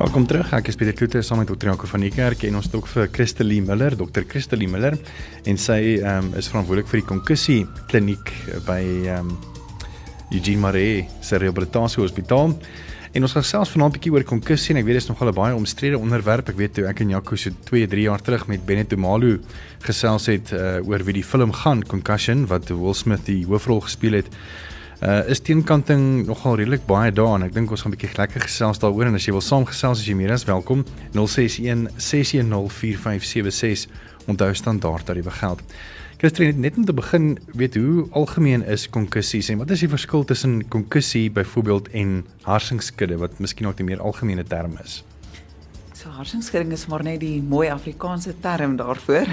Welkom 0.00 0.24
terug. 0.24 0.48
Ek 0.56 0.70
is 0.70 0.78
Pieter 0.80 0.94
Kloete 0.96 1.20
saam 1.20 1.42
met 1.42 1.50
Dr. 1.50 1.68
Janko 1.68 1.84
van 1.84 2.00
die 2.00 2.08
kerk 2.08 2.40
en 2.48 2.54
ons 2.56 2.64
het 2.70 2.76
ook 2.78 2.86
vir 2.88 3.10
Christelie 3.12 3.58
Miller, 3.60 3.92
Dr. 4.00 4.24
Christelie 4.24 4.68
Miller 4.72 4.94
en 5.44 5.58
sy 5.60 5.98
um, 6.00 6.30
is 6.40 6.48
verantwoordelik 6.48 6.88
vir 6.88 7.02
die 7.02 7.08
konkussie 7.10 7.58
kliniek 7.90 8.32
by 8.64 8.78
um, 9.18 9.34
Eugene 10.32 10.62
Maree 10.62 11.02
se 11.20 11.36
rehabilitasie 11.36 12.00
hospitaal. 12.00 12.54
En 13.12 13.28
ons 13.28 13.36
gaan 13.36 13.44
selfs 13.44 13.74
vanaand 13.76 13.92
'n 13.92 13.98
bietjie 13.98 14.14
oor 14.14 14.24
konkussie 14.24 14.72
en 14.72 14.80
ek 14.80 14.88
weet 14.88 15.02
dit 15.02 15.04
is 15.04 15.10
nogal 15.12 15.34
'n 15.34 15.36
baie 15.36 15.54
omstrede 15.60 16.00
onderwerp. 16.00 16.48
Ek 16.48 16.56
weet 16.56 16.74
toe 16.80 16.88
ek 16.88 17.04
en 17.04 17.12
Jaco 17.12 17.36
so 17.36 17.50
2, 17.68 17.86
3 17.86 18.08
jaar 18.08 18.22
terug 18.24 18.48
met 18.48 18.64
Benito 18.64 18.96
Malu 18.96 19.36
gesels 19.84 20.32
het 20.32 20.48
uh, 20.52 20.80
oor 20.80 21.04
wie 21.04 21.20
die 21.20 21.28
film 21.28 21.52
gaan 21.52 21.84
Concussion 21.84 22.46
wat 22.46 22.70
Will 22.70 22.94
Smith 22.94 23.26
die 23.26 23.44
hoofrol 23.44 23.84
gespeel 23.84 24.16
het 24.16 24.32
uh, 25.02 25.28
is 25.28 25.40
teenkanting 25.40 26.26
nogal 26.26 26.56
redelik 26.60 26.84
baie 26.86 27.12
daar 27.12 27.38
en 27.38 27.46
ek 27.46 27.54
dink 27.54 27.70
ons 27.70 27.82
gaan 27.82 27.92
'n 27.92 27.96
bietjie 27.96 28.16
lekker 28.16 28.40
gesels 28.40 28.78
daaroor 28.78 29.06
en 29.06 29.14
as 29.14 29.26
jy 29.26 29.32
wil 29.32 29.44
saamgesels 29.44 30.00
as 30.00 30.06
jy 30.06 30.14
meer 30.14 30.32
as 30.32 30.44
welkom 30.44 30.84
061 31.12 31.88
610 31.96 32.68
4576 32.68 33.88
onthou 34.26 34.54
standaard 34.54 35.06
tariewe 35.06 35.30
geld. 35.30 35.62
Christine 36.20 36.52
net 36.52 36.76
om 36.76 36.84
te 36.84 36.92
begin 36.92 37.38
weet 37.56 37.74
hoe 37.74 38.06
algemeen 38.12 38.62
is 38.62 38.88
konkussies 38.88 39.48
en 39.48 39.58
wat 39.58 39.70
is 39.70 39.80
die 39.80 39.88
verskil 39.88 40.24
tussen 40.24 40.68
konkussie 40.68 41.30
byvoorbeeld 41.30 41.88
en 41.96 42.26
harsingsskudde 42.42 43.16
wat 43.16 43.38
miskien 43.38 43.66
ook 43.66 43.80
'n 43.80 43.84
meer 43.84 44.00
algemene 44.00 44.44
term 44.44 44.76
is. 44.84 45.02
So 45.94 46.08
harsingsskudding 46.08 46.72
is 46.72 46.86
maar 46.86 47.02
net 47.02 47.20
die 47.20 47.42
mooi 47.42 47.68
Afrikaanse 47.68 48.34
term 48.40 48.76
daarvoor. 48.76 49.26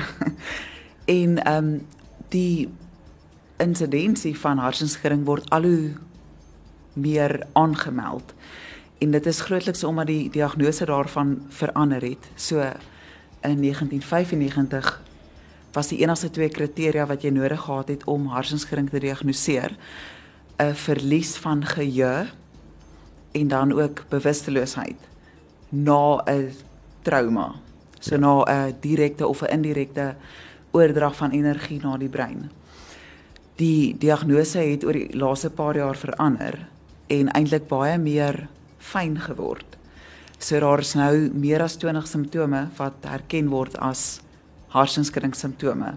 en 1.20 1.44
ehm 1.44 1.64
um, 1.64 1.82
die 2.30 2.70
insidensie 3.58 4.36
van 4.40 4.58
hartsenskudding 4.62 5.26
word 5.26 5.50
al 5.50 5.66
hoe 5.66 5.94
meer 6.94 7.48
aangemeld. 7.54 8.34
En 8.98 9.12
dit 9.12 9.26
is 9.26 9.42
grootliks 9.42 9.84
omdat 9.84 10.08
die 10.08 10.30
diagnose 10.30 10.86
daarvan 10.86 11.38
verander 11.50 12.02
het. 12.02 12.30
So 12.36 12.60
in 13.42 13.62
1995 13.62 15.02
was 15.72 15.88
die 15.88 16.00
enigste 16.02 16.30
twee 16.30 16.50
kriteria 16.50 17.06
wat 17.06 17.22
jy 17.22 17.30
nodig 17.30 17.62
gehad 17.62 17.88
het 17.94 18.04
om 18.10 18.26
hartsenskudding 18.34 18.90
te 18.90 19.00
diagnoseer, 19.00 19.78
'n 20.58 20.74
verlies 20.74 21.38
van 21.38 21.66
geheue 21.66 22.28
en 23.32 23.48
dan 23.48 23.74
ook 23.74 24.06
bewusteloosheid 24.10 24.98
na 25.70 26.24
'n 26.26 26.54
trauma. 27.02 27.56
So 28.00 28.16
ja. 28.16 28.20
na 28.20 28.44
'n 28.44 28.76
direkte 28.80 29.28
of 29.28 29.42
'n 29.42 29.52
indirekte 29.52 30.16
oordrag 30.72 31.16
van 31.16 31.32
energie 31.32 31.80
na 31.82 31.98
die 31.98 32.10
brein 32.10 32.57
die 33.58 33.96
diagnose 33.98 34.62
het 34.62 34.86
oor 34.86 34.98
die 34.98 35.18
laaste 35.18 35.50
paar 35.50 35.78
jaar 35.78 35.98
verander 35.98 36.60
en 37.14 37.32
eintlik 37.34 37.68
baie 37.70 37.98
meer 37.98 38.46
fyn 38.78 39.18
geword. 39.20 39.78
So 40.38 40.60
daar 40.62 40.84
is 40.84 40.94
nou 40.96 41.30
meer 41.34 41.64
as 41.66 41.78
20 41.82 42.08
simptome 42.08 42.68
wat 42.78 43.06
herken 43.10 43.50
word 43.50 43.78
as 43.82 44.20
hartsenskudding 44.76 45.34
simptome. 45.36 45.96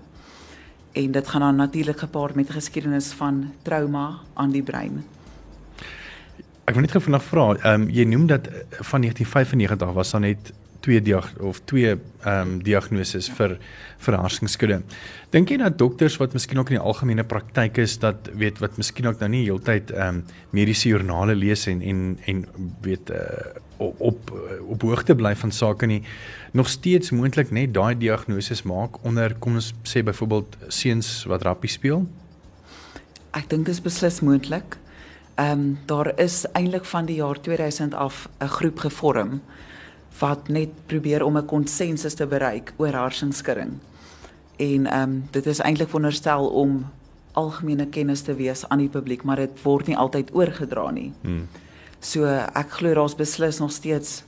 En 0.96 1.12
dit 1.12 1.28
gaan 1.28 1.40
dan 1.40 1.56
natuurlik 1.56 1.98
gepaard 1.98 2.34
met 2.34 2.50
geskiedenis 2.50 3.12
van 3.18 3.52
trauma 3.62 4.20
aan 4.34 4.50
die 4.50 4.62
brein. 4.62 5.02
Ek 6.64 6.74
wil 6.74 6.86
net 6.86 6.94
gou 6.94 7.02
vanaand 7.02 7.26
vra, 7.26 7.44
ehm 7.58 7.82
um, 7.82 7.90
jy 7.90 8.04
noem 8.06 8.26
dat 8.30 8.48
van 8.86 9.04
1995 9.04 9.92
was 9.92 10.10
daar 10.14 10.24
net 10.24 10.52
twee 10.80 11.16
of 11.40 11.60
twee 11.64 11.96
ehm 12.20 12.40
um, 12.40 12.62
diagnoses 12.62 13.30
vir 13.36 13.56
vir 14.00 14.16
hartskudde. 14.16 14.82
Dink 15.30 15.50
jy 15.50 15.56
dat 15.60 15.78
dokters 15.78 16.16
wat 16.20 16.32
miskien 16.32 16.58
ook 16.58 16.70
in 16.70 16.78
die 16.78 16.84
algemene 16.84 17.24
praktyk 17.24 17.78
is 17.78 17.98
dat 17.98 18.30
weet 18.34 18.58
wat 18.60 18.76
miskien 18.76 19.06
ook 19.06 19.20
nou 19.20 19.30
nie 19.30 19.44
heeltyd 19.44 19.90
ehm 19.90 20.20
um, 20.20 20.24
mediese 20.50 20.88
joernale 20.88 21.34
lees 21.34 21.66
en 21.66 21.82
en 21.82 22.18
en 22.26 22.44
weet 22.82 23.10
uh, 23.10 23.16
op 23.76 24.00
op 24.00 24.32
op 24.68 24.82
hoogte 24.82 25.14
bly 25.14 25.34
van 25.36 25.52
sake 25.52 25.86
nie 25.86 26.02
nog 26.52 26.68
steeds 26.68 27.10
moontlik 27.10 27.50
net 27.50 27.74
daai 27.74 27.94
diagnoses 27.98 28.62
maak 28.62 29.04
onder 29.04 29.34
kom 29.38 29.54
ons 29.54 29.72
sê 29.84 30.02
byvoorbeeld 30.04 30.56
seuns 30.68 31.24
wat 31.24 31.42
rappie 31.42 31.70
speel? 31.70 32.06
Ek 33.30 33.48
dink 33.50 33.66
dit 33.66 33.74
is 33.74 33.82
beslis 33.82 34.20
moontlik. 34.20 34.78
Ehm 35.36 35.50
um, 35.60 35.78
daar 35.86 36.12
is 36.18 36.44
eintlik 36.52 36.84
van 36.84 37.06
die 37.06 37.16
jaar 37.16 37.40
2000 37.40 37.94
af 37.94 38.28
'n 38.40 38.46
groep 38.46 38.78
gevorm 38.78 39.40
wat 40.20 40.48
net 40.48 40.68
probeer 40.86 41.24
om 41.24 41.36
'n 41.36 41.46
konsensus 41.46 42.14
te 42.14 42.26
bereik 42.26 42.72
oor 42.76 42.94
harsingskudding. 42.94 43.78
En 44.56 44.86
ehm 44.86 45.02
um, 45.02 45.28
dit 45.30 45.46
is 45.46 45.58
eintlik 45.58 45.88
veronderstel 45.88 46.46
om 46.46 46.86
algemene 47.32 47.86
kennis 47.86 48.22
te 48.22 48.34
wees 48.34 48.68
aan 48.68 48.78
die 48.78 48.88
publiek, 48.88 49.22
maar 49.22 49.36
dit 49.36 49.62
word 49.62 49.86
nie 49.86 49.96
altyd 49.96 50.34
oorgedra 50.34 50.90
nie. 50.90 51.12
Hmm. 51.22 51.48
So 52.00 52.24
ek 52.54 52.70
glo 52.70 52.94
daar's 52.94 53.14
beslis 53.14 53.58
nog 53.58 53.72
steeds 53.72 54.22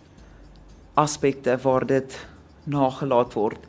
aspekte 0.95 1.59
waar 1.63 1.87
dit 1.87 2.27
nagelaat 2.65 3.33
word. 3.33 3.61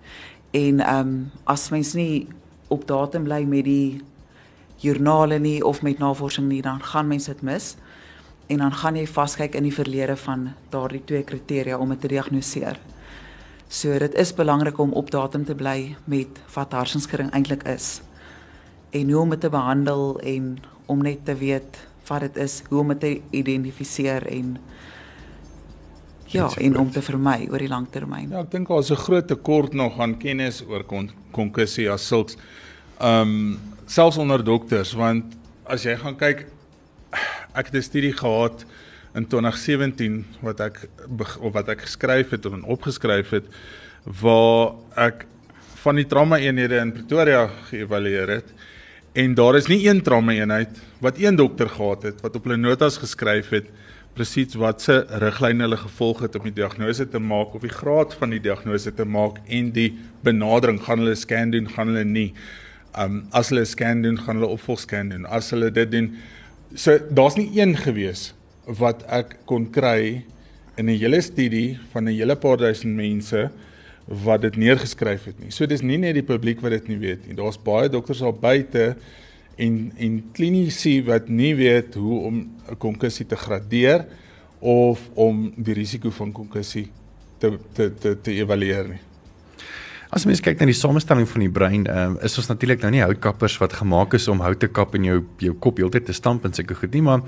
En 0.51 0.79
ehm 0.79 0.99
um, 0.99 1.31
as 1.43 1.69
mens 1.69 1.93
nie 1.93 2.27
op 2.67 2.87
datum 2.87 3.23
bly 3.23 3.43
met 3.43 3.65
die 3.65 4.01
joernale 4.77 5.39
nie 5.39 5.63
of 5.63 5.81
met 5.81 5.99
navorsing 5.99 6.47
nie, 6.47 6.61
dan 6.61 6.83
gaan 6.83 7.07
mense 7.07 7.31
dit 7.31 7.41
mis 7.41 7.75
en 8.53 8.61
dan 8.61 8.73
gaan 8.73 8.97
jy 8.99 9.05
vaskyk 9.09 9.55
in 9.57 9.65
die 9.65 9.73
verlede 9.73 10.15
van 10.23 10.51
daardie 10.73 11.01
twee 11.09 11.23
kriteria 11.25 11.77
om 11.81 11.93
dit 11.93 12.01
te 12.03 12.11
diagnoseer. 12.11 12.77
So 13.73 13.97
dit 13.99 14.13
is 14.21 14.33
belangrik 14.37 14.77
om 14.77 14.93
op 14.93 15.09
datum 15.11 15.45
te 15.45 15.55
bly 15.57 15.95
met 16.05 16.37
wat 16.53 16.75
hartsenskudding 16.77 17.31
eintlik 17.33 17.65
is 17.69 18.01
en 18.93 19.09
hoe 19.09 19.21
om 19.21 19.33
dit 19.33 19.41
te 19.41 19.49
behandel 19.49 20.19
en 20.21 20.53
om 20.85 21.01
net 21.01 21.25
te 21.25 21.33
weet 21.35 21.79
wat 22.07 22.27
dit 22.27 22.37
is, 22.43 22.61
hoe 22.69 22.83
om 22.83 22.93
dit 22.93 22.99
te 22.99 23.13
identifiseer 23.31 24.27
en 24.29 24.57
ja, 26.33 26.49
en 26.57 26.77
om 26.77 26.91
te 26.91 27.01
vermy 27.01 27.47
oor 27.49 27.61
die 27.61 27.71
lang 27.71 27.87
termyn. 27.89 28.29
Ja, 28.29 28.43
ek 28.43 28.51
dink 28.51 28.69
daar's 28.69 28.91
'n 28.91 29.01
groot 29.05 29.27
tekort 29.27 29.73
nog 29.73 29.99
aan 29.99 30.17
kennis 30.17 30.63
oor 30.67 30.83
konkussie 31.31 31.89
as 31.89 32.07
sulks. 32.07 32.37
Ehm 32.99 33.21
um, 33.21 33.59
selfs 33.85 34.17
onder 34.17 34.43
dokters 34.43 34.93
want 34.93 35.35
as 35.65 35.83
jy 35.83 35.95
gaan 35.97 36.15
kyk 36.15 36.45
ek 37.53 37.65
het 37.71 37.75
'n 37.75 37.81
studie 37.81 38.13
gehad 38.13 38.65
in 39.15 39.27
2017 39.27 40.25
wat 40.41 40.59
ek 40.59 40.87
of 41.39 41.53
wat 41.53 41.69
ek 41.69 41.81
geskryf 41.81 42.29
het 42.29 42.45
of 42.45 42.53
opgeskryf 42.63 43.29
het 43.29 43.45
waar 44.21 44.73
ek 44.95 45.25
van 45.83 45.95
die 45.95 46.07
trauma 46.07 46.37
eenhede 46.37 46.77
in 46.77 46.93
Pretoria 46.93 47.49
geëvalueer 47.69 48.29
het 48.29 48.53
en 49.13 49.35
daar 49.35 49.55
is 49.55 49.67
nie 49.67 49.87
een 49.87 50.01
trauma 50.01 50.33
eenheid 50.33 50.81
wat 50.99 51.17
een 51.17 51.35
dokter 51.35 51.69
gehad 51.69 52.03
het 52.03 52.21
wat 52.21 52.35
op 52.35 52.43
hulle 52.43 52.57
notas 52.57 52.97
geskryf 52.97 53.49
het 53.49 53.69
presies 54.13 54.53
wat 54.61 54.81
se 54.81 54.99
riglyne 55.21 55.65
hulle 55.65 55.77
gevolg 55.81 56.21
het 56.25 56.35
om 56.37 56.45
die 56.45 56.55
diagnose 56.59 57.05
te 57.09 57.19
maak 57.21 57.55
of 57.57 57.63
die 57.65 57.73
graad 57.73 58.13
van 58.19 58.33
die 58.35 58.41
diagnose 58.43 58.93
te 58.93 59.05
maak 59.09 59.39
en 59.47 59.71
die 59.73 59.89
benadering 60.25 60.77
gaan 60.85 61.01
hulle 61.01 61.15
scan 61.17 61.53
doen 61.53 61.69
gaan 61.73 61.89
hulle 61.89 62.05
nie. 62.05 62.29
Um, 62.93 63.23
as 63.33 63.49
hulle 63.49 63.65
scan 63.65 64.03
doen 64.05 64.19
gaan 64.21 64.37
hulle 64.37 64.51
opvolgscan 64.53 65.09
doen. 65.09 65.25
As 65.25 65.49
hulle 65.55 65.71
dit 65.73 65.89
doen 65.91 66.11
So 66.75 66.97
daar's 67.09 67.35
nie 67.37 67.51
een 67.53 67.75
gewees 67.77 68.31
wat 68.65 69.03
ek 69.11 69.35
kon 69.45 69.67
kry 69.69 70.23
in 70.77 70.89
'n 70.89 70.97
hele 70.97 71.21
studie 71.21 71.77
van 71.91 72.09
'n 72.09 72.15
hele 72.17 72.35
paar 72.35 72.57
duisend 72.57 72.95
mense 72.95 73.51
wat 74.07 74.41
dit 74.41 74.55
neergeskryf 74.55 75.25
het 75.25 75.39
nie. 75.39 75.51
So 75.51 75.65
dis 75.65 75.81
nie 75.81 75.97
net 75.97 76.13
die 76.13 76.23
publiek 76.23 76.61
wat 76.61 76.71
dit 76.71 76.87
nie 76.87 76.97
weet 76.97 77.27
nie. 77.27 77.35
Daar's 77.35 77.57
baie 77.57 77.89
dokters 77.89 78.21
al 78.21 78.33
buite 78.33 78.95
en 79.55 79.91
en 79.97 80.23
klinisi 80.31 81.03
wat 81.03 81.29
nie 81.29 81.55
weet 81.55 81.93
hoe 81.93 82.19
om 82.19 82.49
'n 82.69 82.77
konkussie 82.77 83.25
te 83.25 83.35
gradeer 83.35 84.05
of 84.59 85.09
om 85.13 85.53
die 85.55 85.73
risiko 85.73 86.09
van 86.09 86.31
konkussie 86.31 86.87
te 87.37 87.59
te 87.73 87.91
te, 87.93 88.21
te 88.21 88.31
evalueer 88.31 88.87
nie. 88.87 89.12
As 90.13 90.27
mens 90.29 90.43
kyk 90.45 90.59
na 90.61 90.67
die 90.69 90.75
samestelling 90.77 91.25
van 91.25 91.41
die 91.41 91.49
brein, 91.49 91.87
um, 91.89 92.19
is 92.21 92.35
ons 92.37 92.45
natuurlik 92.51 92.83
nou 92.83 92.91
nie 92.93 93.01
houtkappers 93.01 93.55
wat 93.57 93.73
gemaak 93.79 94.13
is 94.13 94.27
om 94.29 94.43
hout 94.45 94.59
te 94.61 94.67
kap 94.69 94.93
en 94.93 95.07
jou 95.07 95.15
jou 95.41 95.53
kop 95.57 95.79
heeltyd 95.81 96.05
te 96.05 96.13
stamp 96.13 96.43
en 96.45 96.53
sulke 96.53 96.77
goed 96.77 96.93
nie, 96.93 97.01
maar 97.01 97.23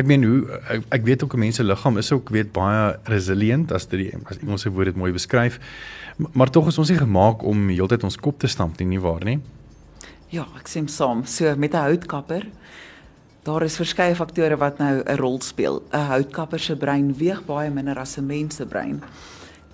ek 0.00 0.08
meen 0.08 0.24
hoe 0.24 0.38
ek, 0.72 0.86
ek 0.96 1.04
weet 1.04 1.24
ook 1.26 1.36
'n 1.36 1.42
mens 1.44 1.60
se 1.60 1.64
liggaam 1.64 1.98
is 2.00 2.08
ook 2.12 2.32
weet 2.32 2.52
baie 2.56 2.96
resilient 3.12 3.72
as 3.72 3.84
dit 3.86 4.14
as 4.24 4.38
Engelse 4.40 4.72
woord 4.72 4.86
dit 4.86 4.96
mooi 4.96 5.12
beskryf. 5.12 5.60
Maar 6.32 6.50
tog 6.50 6.68
is 6.68 6.78
ons 6.78 6.88
nie 6.88 6.98
gemaak 6.98 7.42
om 7.42 7.68
heeltyd 7.68 8.04
ons 8.04 8.16
kop 8.16 8.38
te 8.38 8.48
stamp 8.48 8.78
nie, 8.78 8.86
nie 8.86 9.00
waar 9.00 9.24
nie? 9.24 9.40
Ja, 10.30 10.46
ek 10.56 10.68
sê 10.68 10.88
saam. 10.88 11.26
So 11.26 11.54
met 11.56 11.74
'n 11.74 11.76
houtkapper 11.76 12.46
Daar 13.42 13.62
is 13.62 13.76
verskeie 13.76 14.14
faktore 14.14 14.56
wat 14.56 14.78
nou 14.78 15.02
'n 15.04 15.16
rol 15.16 15.40
speel. 15.40 15.82
'n 15.92 15.96
Houtkapper 15.96 16.60
se 16.60 16.76
brein 16.76 17.14
weeg 17.16 17.44
baie 17.44 17.70
minder 17.70 17.98
as 17.98 18.18
'n 18.18 18.26
mens 18.26 18.56
se 18.56 18.66
brein. 18.66 19.02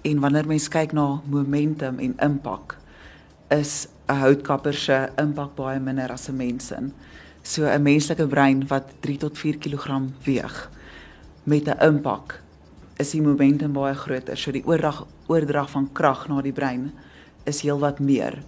En 0.03 0.21
wanneer 0.21 0.47
mens 0.47 0.69
kyk 0.69 0.93
na 0.93 1.21
momentum 1.25 1.99
en 1.99 2.15
impak, 2.19 2.77
is 3.49 3.89
'n 4.09 4.15
houtkapper 4.15 4.75
se 4.75 5.09
impak 5.17 5.55
baie 5.55 5.81
minder 5.81 6.13
as 6.13 6.29
'n 6.29 6.37
mens 6.37 6.67
se. 6.67 6.77
So 7.43 7.65
'n 7.65 7.83
menslike 7.83 8.27
brein 8.27 8.67
wat 8.67 8.93
3 9.01 9.17
tot 9.17 9.39
4 9.39 9.59
kg 9.59 10.03
weeg 10.25 10.71
met 11.45 11.69
'n 11.69 11.85
impak 11.85 12.43
is 12.97 13.11
die 13.11 13.23
momentum 13.23 13.73
baie 13.73 13.95
groter. 13.95 14.37
So 14.37 14.51
die 14.51 14.67
oordrag 14.67 15.07
oordrag 15.27 15.71
van 15.71 15.93
krag 15.93 16.29
na 16.29 16.43
die 16.43 16.53
brein 16.53 16.93
is 17.45 17.61
heelwat 17.61 17.99
meer. 17.99 18.43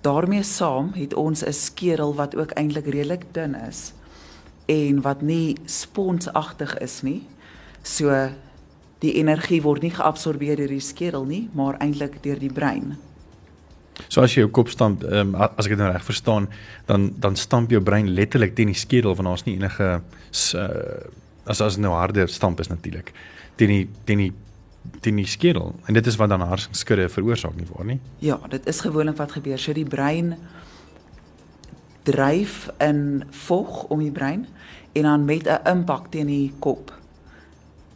daarmee 0.00 0.42
saam 0.42 0.92
het 0.94 1.14
ons 1.14 1.44
'n 1.44 1.52
skedel 1.52 2.14
wat 2.14 2.36
ook 2.36 2.50
eintlik 2.50 2.86
redelik 2.86 3.24
dun 3.32 3.54
is 3.54 3.92
en 4.66 5.00
wat 5.00 5.22
nie 5.22 5.56
sponsagtig 5.64 6.78
is 6.78 7.02
nie. 7.02 7.26
So 7.82 8.30
die 9.00 9.14
energie 9.20 9.62
word 9.62 9.82
nie 9.82 9.94
geabsorbeer 9.94 10.56
deur 10.60 10.68
die 10.68 10.82
skedel 10.84 11.24
nie, 11.24 11.48
maar 11.56 11.78
eintlik 11.80 12.20
deur 12.22 12.38
die 12.40 12.52
brein. 12.52 12.98
So 14.08 14.22
as 14.24 14.34
jy 14.34 14.44
jou 14.44 14.50
kop 14.54 14.70
stamp, 14.72 15.02
um, 15.04 15.34
as 15.36 15.66
ek 15.66 15.74
dit 15.74 15.80
nou 15.80 15.90
reg 15.90 16.04
verstaan, 16.04 16.48
dan 16.88 17.10
dan 17.20 17.36
stamp 17.36 17.72
jou 17.72 17.80
brein 17.84 18.08
letterlik 18.16 18.54
teen 18.56 18.72
die 18.72 18.78
skedel 18.78 19.16
want 19.16 19.28
daar's 19.28 19.46
nie 19.48 19.56
enige 19.58 19.88
uh, 20.00 20.68
as 21.44 21.60
as 21.60 21.76
nou 21.76 21.92
harde 21.96 22.26
stamp 22.30 22.60
is 22.60 22.70
natuurlik 22.72 23.12
teen 23.60 23.74
die 23.74 23.88
teen 24.08 24.24
die 24.24 24.32
teen 25.04 25.20
die 25.20 25.28
skedel 25.28 25.74
en 25.88 25.96
dit 25.96 26.06
is 26.06 26.16
wat 26.16 26.32
dan 26.32 26.44
hartskudde 26.44 27.08
veroorsaak 27.12 27.56
nie 27.56 27.68
waar 27.68 27.84
nie? 27.84 28.00
Ja, 28.24 28.38
dit 28.48 28.66
is 28.66 28.80
gewoonlik 28.80 29.18
wat 29.20 29.36
gebeur. 29.36 29.58
So 29.60 29.76
die 29.76 29.84
brein 29.84 30.36
dryf 32.08 32.70
in 32.80 33.24
vog 33.44 33.84
om 33.92 34.00
die 34.00 34.12
brein 34.12 34.46
en 34.96 35.02
dan 35.02 35.24
met 35.24 35.46
'n 35.46 35.60
impak 35.68 36.08
teen 36.10 36.26
die 36.26 36.52
kop 36.58 36.99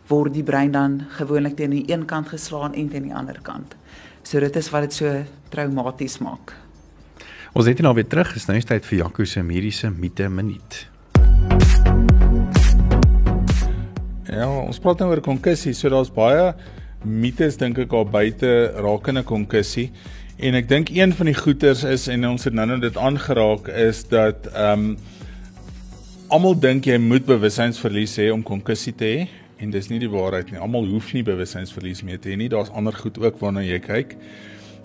word 0.08 0.34
die 0.34 0.44
brein 0.44 0.72
dan 0.72 0.98
gewoonlik 1.16 1.56
teen 1.56 1.70
die 1.70 1.84
een 1.88 2.04
kant 2.04 2.28
geslaan 2.28 2.74
en 2.74 2.88
teen 2.92 3.08
die 3.08 3.14
ander 3.14 3.38
kant. 3.42 3.76
So 4.22 4.40
dit 4.40 4.56
is 4.56 4.70
wat 4.72 4.88
dit 4.88 4.96
so 4.96 5.12
traumaties 5.52 6.18
maak. 6.24 6.52
Ons 7.54 7.68
het 7.70 7.80
nou 7.80 7.94
weer 7.94 8.08
terug, 8.08 8.34
is 8.36 8.48
nou 8.48 8.58
tyd 8.60 8.86
vir 8.88 8.98
Jaco 8.98 9.24
se 9.24 9.42
mediese 9.42 9.90
mite 9.90 10.28
minuut. 10.28 10.80
Ja, 14.26 14.48
ons 14.48 14.80
praat 14.82 14.98
nou 14.98 15.12
oor 15.12 15.22
konkussie, 15.22 15.74
so 15.76 15.92
daar's 15.92 16.10
baie 16.12 16.54
mites 17.04 17.58
dink 17.60 17.78
ek 17.84 17.92
al 17.92 18.06
buite 18.08 18.50
rakende 18.80 19.22
konkussie. 19.28 19.90
En 20.40 20.56
ek 20.58 20.68
dink 20.70 20.90
een 20.90 21.12
van 21.14 21.28
die 21.30 21.36
goeters 21.36 21.84
is 21.86 22.08
en 22.10 22.24
ons 22.32 22.48
het 22.48 22.56
nou-nou 22.56 22.80
dit 22.82 22.96
aangeraak 22.98 23.68
is 23.70 24.02
dat 24.10 24.48
ehm 24.52 24.94
um, 24.94 24.96
almal 26.34 26.56
dink 26.58 26.88
jy 26.88 26.96
moet 26.98 27.22
bewussynsverlies 27.28 28.16
hê 28.18 28.30
om 28.32 28.40
konkussie 28.42 28.94
te 28.96 29.06
hê 29.06 29.18
en 29.58 29.70
dis 29.70 29.88
nie 29.88 30.00
die 30.02 30.10
waarheid 30.10 30.50
nie. 30.50 30.60
Almal 30.60 30.86
hoef 30.90 31.12
nie 31.14 31.22
bewussynsverlies 31.26 32.02
mee 32.02 32.18
te 32.18 32.32
hê 32.32 32.38
nie. 32.38 32.50
Daar's 32.52 32.72
ander 32.74 32.92
goed 32.92 33.18
ook 33.22 33.38
waarna 33.40 33.62
jy 33.64 33.80
kyk. 33.84 34.16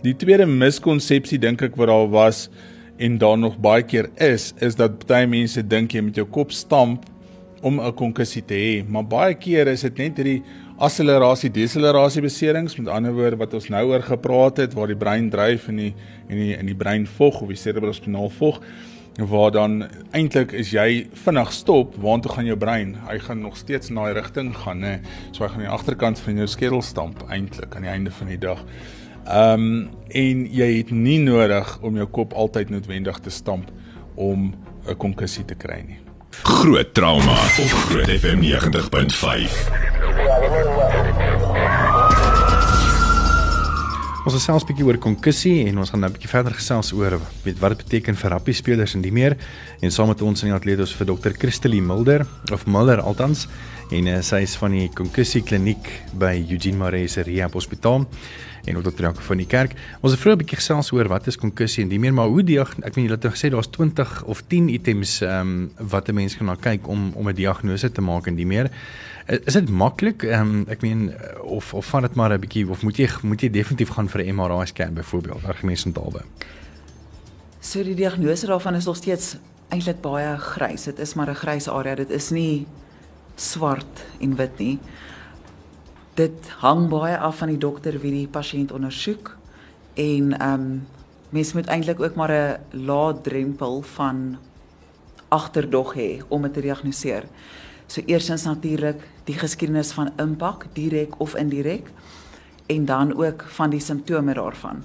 Die 0.03 0.15
tweede 0.15 0.45
miskonsepsie 0.47 1.39
dink 1.41 1.61
ek 1.65 1.77
wat 1.79 1.91
daar 1.91 2.07
was 2.11 2.47
en 2.99 3.17
daar 3.19 3.37
nog 3.39 3.57
baie 3.59 3.83
keer 3.83 4.09
is, 4.15 4.53
is 4.63 4.75
dat 4.79 5.05
baie 5.07 5.27
mense 5.27 5.63
dink 5.63 5.95
jy 5.95 6.03
met 6.03 6.19
jou 6.19 6.27
kop 6.27 6.51
stamp 6.51 7.05
om 7.61 7.79
'n 7.79 7.93
konkussie 7.93 8.43
te 8.45 8.55
hê, 8.55 8.83
maar 8.87 9.03
baie 9.03 9.33
keer 9.35 9.67
is 9.67 9.81
dit 9.81 9.97
net 9.97 10.17
hierdie 10.17 10.43
akselerasie 10.79 11.49
deselerasie 11.51 12.21
beserings 12.23 12.77
met 12.79 12.87
ander 12.87 13.11
woorde 13.11 13.39
wat 13.39 13.53
ons 13.53 13.67
nou 13.71 13.81
oor 13.91 14.01
gepraat 14.01 14.61
het 14.63 14.75
waar 14.77 14.87
die 14.87 14.99
brein 14.99 15.29
dryf 15.29 15.67
in 15.67 15.75
die 15.75 15.93
in 16.29 16.37
die 16.37 16.53
in 16.55 16.65
die 16.65 16.75
brein 16.75 17.07
vog 17.17 17.41
of 17.41 17.51
die 17.51 17.59
cerebrospinaal 17.59 18.29
vog 18.29 18.61
waar 19.27 19.51
dan 19.51 19.83
eintlik 20.11 20.51
is 20.51 20.71
jy 20.71 21.07
vinnig 21.25 21.51
stop, 21.51 21.95
waartoe 21.99 22.31
gaan 22.31 22.45
jou 22.45 22.57
brein? 22.57 22.95
Hy 23.07 23.19
gaan 23.19 23.41
nog 23.41 23.57
steeds 23.57 23.89
na 23.89 24.05
die 24.05 24.19
rigting 24.19 24.55
gaan, 24.55 24.79
nê. 24.79 24.99
So 25.31 25.43
hy 25.43 25.49
gaan 25.49 25.63
aan 25.63 25.67
die 25.67 25.77
agterkant 25.77 26.19
van 26.19 26.39
jou 26.39 26.47
skedel 26.47 26.81
stamp 26.81 27.23
eintlik 27.29 27.75
aan 27.75 27.87
die 27.87 27.91
einde 27.91 28.11
van 28.11 28.27
die 28.27 28.39
dag. 28.39 28.63
Ehm 29.29 29.53
um, 29.53 29.89
en 30.09 30.47
jy 30.49 30.77
het 30.77 30.91
nie 30.91 31.19
nodig 31.21 31.77
om 31.85 31.95
jou 31.95 32.07
kop 32.09 32.33
altyd 32.33 32.69
noodwendig 32.73 33.19
te 33.19 33.29
stamp 33.29 33.69
om 34.15 34.53
'n 34.87 34.97
konkussie 34.97 35.45
te 35.45 35.55
kry 35.55 35.83
nie. 35.87 35.99
Groot 36.43 36.93
trauma 36.93 37.33
op 37.33 37.71
Groot 37.89 38.09
FM 38.09 38.41
90.5. 38.41 41.38
Ons 44.27 44.35
gesels 44.35 44.65
'n 44.65 44.67
bietjie 44.67 44.83
oor 44.83 44.97
konkussie 44.99 45.67
en 45.69 45.77
ons 45.79 45.89
gaan 45.89 46.01
nou 46.01 46.09
'n 46.09 46.13
bietjie 46.13 46.29
verder 46.29 46.51
gesels 46.51 46.91
oor 46.91 47.21
weet 47.45 47.59
wat 47.59 47.77
dit 47.77 47.85
beteken 47.87 48.15
vir 48.15 48.31
rugby 48.31 48.51
spelers 48.51 48.93
en 48.93 49.01
die 49.01 49.11
meer. 49.11 49.37
En 49.81 49.91
saam 49.91 50.07
met 50.07 50.21
ons 50.21 50.43
in 50.43 50.49
die 50.49 50.55
atleet 50.55 50.79
ons 50.79 50.93
vir 50.93 51.05
dokter 51.05 51.31
Christelie 51.31 51.81
Mulder 51.81 52.27
of 52.51 52.65
Muller 52.67 52.99
altans 52.99 53.47
en 53.91 54.07
uh, 54.07 54.21
sy 54.21 54.41
is 54.41 54.57
van 54.57 54.71
die 54.71 54.89
konkussie 54.89 55.41
kliniek 55.41 55.87
by 56.13 56.45
Eugene 56.49 56.77
Maree 56.77 57.07
se 57.07 57.21
Rehab 57.21 57.53
Hospitaal 57.53 58.07
en 58.65 58.77
ook 58.77 58.83
dokter 58.83 59.05
Jaco 59.05 59.21
van 59.21 59.37
die 59.37 59.47
kerk. 59.47 59.71
Ons 60.01 60.11
het 60.11 60.19
vroeër 60.19 60.35
'n 60.35 60.43
bietjie 60.43 60.57
gesels 60.57 60.91
oor 60.91 61.07
wat 61.07 61.27
is 61.27 61.37
konkussie 61.37 61.83
en 61.83 61.89
die 61.89 61.99
meer 61.99 62.13
maar 62.13 62.27
hoe 62.27 62.43
die 62.43 62.59
ek 62.59 62.75
weet 62.75 62.95
julle 62.95 63.15
het 63.15 63.23
nou 63.23 63.33
gesê 63.33 63.49
daar's 63.49 63.71
20 63.71 64.23
of 64.25 64.43
10 64.47 64.69
items 64.69 65.21
ehm 65.21 65.31
um, 65.31 65.71
wat 65.89 66.09
'n 66.09 66.15
mens 66.15 66.35
kan 66.35 66.45
na 66.45 66.55
kyk 66.55 66.87
om 66.87 67.13
om 67.15 67.29
'n 67.29 67.35
diagnose 67.35 67.91
te 67.91 68.01
maak 68.01 68.27
en 68.27 68.35
die 68.35 68.45
meer. 68.45 68.69
Is 69.29 69.53
dit 69.53 69.69
maklik? 69.69 70.23
Ehm 70.23 70.41
um, 70.41 70.63
ek 70.73 70.81
meen 70.81 71.11
of 71.45 71.73
of 71.73 71.85
vat 71.85 72.01
dit 72.01 72.15
maar 72.15 72.33
'n 72.33 72.39
bietjie 72.41 72.69
of 72.69 72.81
moet 72.81 72.97
jy 72.97 73.09
moet 73.21 73.41
jy 73.41 73.49
definitief 73.49 73.89
gaan 73.89 74.09
vir 74.09 74.21
'n 74.23 74.35
MRI 74.35 74.65
scan 74.65 74.93
byvoorbeeld, 74.93 75.45
argumententaalbe. 75.45 76.21
So 77.59 77.83
die 77.83 77.95
diagnose 77.95 78.45
daarvan 78.45 78.75
is 78.75 78.85
nog 78.85 78.95
steeds 78.95 79.37
eintlik 79.69 80.01
baie 80.01 80.37
grys. 80.37 80.83
Dit 80.83 80.99
is 80.99 81.13
maar 81.13 81.29
'n 81.29 81.35
grys 81.35 81.69
area. 81.69 81.95
Dit 81.95 82.09
is 82.09 82.29
nie 82.29 82.67
swart 83.35 84.05
en 84.19 84.35
wit 84.35 84.57
nie. 84.57 84.79
Dit 86.13 86.49
hang 86.57 86.89
baie 86.89 87.17
af 87.17 87.37
van 87.37 87.47
die 87.47 87.57
dokter 87.57 87.99
wie 87.99 88.11
die 88.11 88.27
pasiënt 88.27 88.71
ondersoek 88.71 89.37
en 89.93 90.39
ehm 90.39 90.53
um, 90.53 90.87
mens 91.29 91.53
moet 91.53 91.67
eintlik 91.67 91.99
ook 91.99 92.15
maar 92.15 92.31
'n 92.31 92.57
lae 92.71 93.21
drempel 93.21 93.81
van 93.81 94.37
agterdog 95.27 95.93
hê 95.93 96.21
om 96.27 96.41
dit 96.41 96.53
te 96.53 96.61
diagnoseer. 96.61 97.23
So 97.89 98.01
eersins 98.05 98.45
natuurlik 98.45 99.01
die 99.25 99.33
geskiedenis 99.33 99.91
van 99.97 100.11
impak 100.21 100.67
direk 100.77 101.15
of 101.17 101.33
indirek 101.35 101.89
en 102.69 102.85
dan 102.85 103.15
ook 103.17 103.43
van 103.57 103.69
die 103.73 103.81
simptome 103.81 104.33
daarvan. 104.37 104.83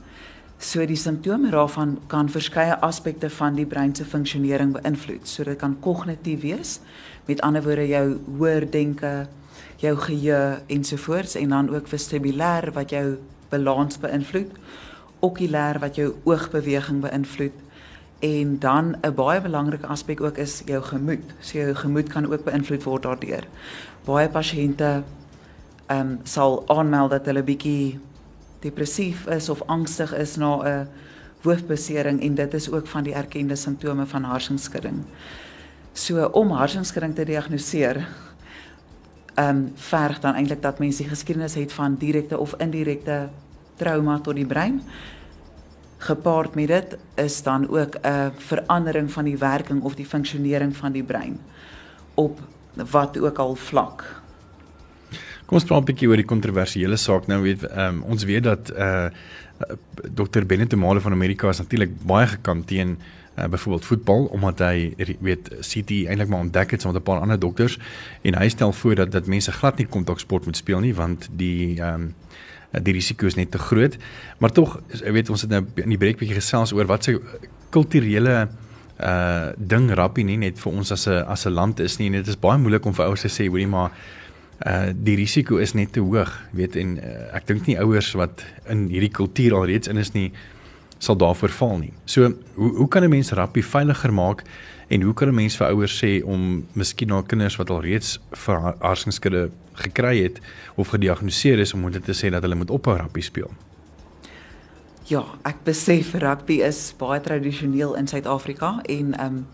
So 0.58 0.86
die 0.88 0.96
simptome 0.96 1.50
daarvan 1.52 1.98
kan 2.08 2.30
verskeie 2.32 2.78
aspekte 2.80 3.28
van 3.30 3.58
die 3.58 3.66
brein 3.68 3.92
se 3.94 4.04
funksionering 4.08 4.72
beïnvloed. 4.72 5.28
So 5.28 5.44
dit 5.44 5.58
kan 5.60 5.76
kognitief 5.84 6.40
wees, 6.40 6.78
met 7.28 7.40
ander 7.44 7.62
woorde 7.62 7.84
jou 7.88 8.06
hoër 8.38 8.70
denke, 8.70 9.12
jou 9.76 9.96
geheue 10.06 10.62
ensovoorts 10.66 11.36
en 11.36 11.52
dan 11.52 11.68
ook 11.74 11.88
vestibulêr 11.92 12.70
wat 12.72 12.90
jou 12.90 13.18
balans 13.52 14.00
beïnvloed, 14.00 14.56
okulêr 15.20 15.78
wat 15.80 16.00
jou 16.00 16.14
oogbeweging 16.24 17.04
beïnvloed 17.04 17.63
En 18.24 18.58
dan 18.58 18.96
'n 19.02 19.14
baie 19.14 19.40
belangrike 19.40 19.86
aspek 19.86 20.20
ook 20.20 20.36
is 20.36 20.62
jou 20.64 20.82
gemoed. 20.82 21.34
So 21.40 21.58
jou 21.58 21.74
gemoed 21.74 22.08
kan 22.08 22.32
ook 22.32 22.44
beïnvloed 22.44 22.82
word 22.82 23.02
daardeur. 23.02 23.44
Baie 24.04 24.28
pasiënte 24.28 25.02
ehm 25.86 26.00
um, 26.00 26.18
sal 26.22 26.62
aanmeld 26.68 27.10
dat 27.10 27.26
hulle 27.26 27.42
bietjie 27.42 28.00
depressief 28.60 29.26
is 29.26 29.48
of 29.48 29.62
angstig 29.66 30.14
is 30.16 30.36
na 30.36 30.56
'n 30.62 30.88
hoofbesering 31.42 32.22
en 32.22 32.34
dit 32.34 32.54
is 32.54 32.70
ook 32.70 32.86
van 32.86 33.02
die 33.02 33.14
erkende 33.14 33.56
simptome 33.56 34.06
van 34.06 34.22
harsenskudding. 34.22 35.04
So 35.92 36.24
om 36.26 36.50
harsenskudding 36.50 37.14
te 37.14 37.24
diagnoseer 37.24 38.06
ehm 39.34 39.48
um, 39.48 39.72
verg 39.74 40.20
dan 40.20 40.34
eintlik 40.34 40.62
dat 40.62 40.78
mense 40.78 41.02
die 41.02 41.10
geskiedenis 41.10 41.54
het 41.54 41.72
van 41.72 41.96
direkte 41.98 42.38
of 42.38 42.54
indirekte 42.58 43.28
trauma 43.76 44.18
tot 44.18 44.34
die 44.34 44.46
brein 44.46 44.82
gepaard 46.04 46.54
met 46.54 46.68
dit 46.68 46.96
is 47.14 47.42
dan 47.42 47.68
ook 47.68 47.96
'n 48.02 48.32
verandering 48.36 49.12
van 49.12 49.24
die 49.24 49.38
werking 49.38 49.82
of 49.82 49.94
die 49.94 50.06
funksionering 50.06 50.76
van 50.76 50.92
die 50.92 51.02
brein 51.02 51.40
op 52.14 52.40
wat 52.90 53.18
ook 53.18 53.38
al 53.38 53.54
vlak. 53.54 54.22
Kom 55.46 55.56
ons 55.58 55.64
praat 55.64 55.80
'n 55.80 55.84
bietjie 55.84 56.08
oor 56.08 56.16
die 56.16 56.32
kontroversiële 56.34 56.96
saak 56.96 57.26
nou 57.26 57.42
weet 57.42 57.62
um, 57.76 58.02
ons 58.02 58.24
weet 58.24 58.42
dat 58.42 58.72
uh 58.76 59.06
Dr 60.14 60.46
Bennett 60.46 60.76
Male 60.76 61.00
van 61.00 61.12
Amerika 61.12 61.48
is 61.48 61.58
natuurlik 61.58 61.90
baie 62.02 62.26
gekant 62.26 62.66
teen 62.66 62.98
uh, 63.38 63.44
byvoorbeeld 63.44 63.84
voetbal 63.84 64.24
omdat 64.24 64.58
hy 64.58 64.94
weet 65.20 65.50
City 65.60 66.06
eintlik 66.06 66.28
maar 66.28 66.40
ontdek 66.40 66.70
het 66.70 66.80
saam 66.80 66.92
met 66.92 67.02
'n 67.02 67.04
paar 67.04 67.20
ander 67.20 67.38
dokters 67.38 67.78
en 68.22 68.38
hy 68.38 68.48
stel 68.48 68.72
voor 68.72 68.94
dat 68.94 69.12
dat 69.12 69.26
mense 69.26 69.52
glad 69.52 69.76
nie 69.76 69.86
kontaksport 69.86 70.44
moet 70.44 70.56
speel 70.56 70.80
nie 70.80 70.94
want 70.94 71.28
die 71.32 71.80
um, 71.82 72.14
die 72.82 72.92
risiko 72.92 73.26
is 73.26 73.36
net 73.36 73.50
te 73.50 73.58
groot. 73.58 73.96
Maar 74.38 74.52
tog, 74.52 74.80
ek 74.92 75.12
weet 75.12 75.30
ons 75.30 75.42
het 75.46 75.50
nou 75.50 75.62
in 75.82 75.88
die 75.94 75.98
breek 76.00 76.18
bietjie 76.18 76.40
gesels 76.40 76.72
oor 76.72 76.86
wat 76.90 77.04
se 77.04 77.20
kulturele 77.74 78.48
uh 79.02 79.50
ding 79.58 79.88
rappie 79.90 80.24
nie 80.24 80.36
net 80.38 80.58
vir 80.62 80.72
ons 80.72 80.92
as 80.92 81.08
'n 81.08 81.24
as 81.26 81.46
'n 81.46 81.52
land 81.52 81.80
is 81.80 81.98
nie. 81.98 82.10
Dit 82.10 82.28
is 82.28 82.38
baie 82.38 82.58
moeilik 82.58 82.86
om 82.86 82.94
vir 82.94 83.06
ouers 83.06 83.22
te 83.22 83.28
sê 83.28 83.48
hoorie 83.48 83.66
maar 83.66 83.90
uh 84.66 84.92
die 84.94 85.16
risiko 85.16 85.56
is 85.56 85.74
net 85.74 85.92
te 85.92 86.00
hoog, 86.00 86.30
weet 86.52 86.76
en 86.76 86.98
uh, 86.98 87.34
ek 87.34 87.46
dink 87.46 87.66
nie 87.66 87.78
ouers 87.78 88.12
wat 88.14 88.44
in 88.68 88.88
hierdie 88.88 89.10
kultuur 89.10 89.54
alreeds 89.54 89.88
in 89.88 89.96
is 89.96 90.14
nie 90.14 90.32
sal 90.98 91.16
daarvoor 91.16 91.50
val 91.50 91.78
nie. 91.78 91.92
So 92.04 92.32
hoe 92.54 92.76
hoe 92.76 92.88
kan 92.88 93.02
'n 93.02 93.10
mens 93.10 93.32
rappie 93.32 93.64
veiliger 93.64 94.12
maak 94.12 94.44
en 94.88 95.02
hoe 95.02 95.14
kan 95.14 95.28
'n 95.28 95.34
mens 95.34 95.56
vir 95.56 95.66
ouers 95.66 96.04
sê 96.04 96.24
om 96.24 96.66
miskien 96.72 97.08
na 97.08 97.22
kinders 97.22 97.56
wat 97.56 97.70
alreeds 97.70 98.18
hartskinkskade 98.80 99.50
gekry 99.72 100.22
het 100.22 100.40
of 100.74 100.88
gediagnoseer 100.88 101.58
is 101.58 101.74
om 101.74 101.84
hulle 101.84 102.00
te 102.00 102.12
sê 102.12 102.30
dat 102.30 102.42
hulle 102.42 102.54
moet 102.54 102.70
ophou 102.70 102.96
rappie 102.96 103.22
speel? 103.22 103.50
Ja, 105.04 105.24
ek 105.44 105.64
besef 105.64 106.14
rugby 106.14 106.62
is 106.64 106.94
baie 106.98 107.20
tradisioneel 107.20 107.94
in 107.94 108.06
Suid-Afrika 108.06 108.80
en 108.88 109.14
ehm 109.14 109.26
um, 109.26 109.46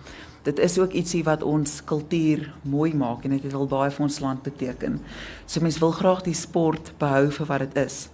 dit 0.42 0.58
is 0.58 0.78
ook 0.78 0.94
ietsie 0.96 1.24
wat 1.24 1.42
ons 1.42 1.82
kultuur 1.84 2.46
mooi 2.62 2.94
maak 2.96 3.24
en 3.24 3.34
dit 3.34 3.42
het 3.42 3.54
al 3.54 3.66
baie 3.68 3.90
vir 3.90 4.04
ons 4.06 4.20
land 4.20 4.42
beteken. 4.42 5.00
So 5.46 5.60
mense 5.60 5.80
wil 5.82 5.92
graag 5.92 6.22
die 6.24 6.34
sport 6.34 6.92
behou 6.98 7.28
vir 7.30 7.46
wat 7.46 7.58
dit 7.66 7.76
is. 7.84 8.08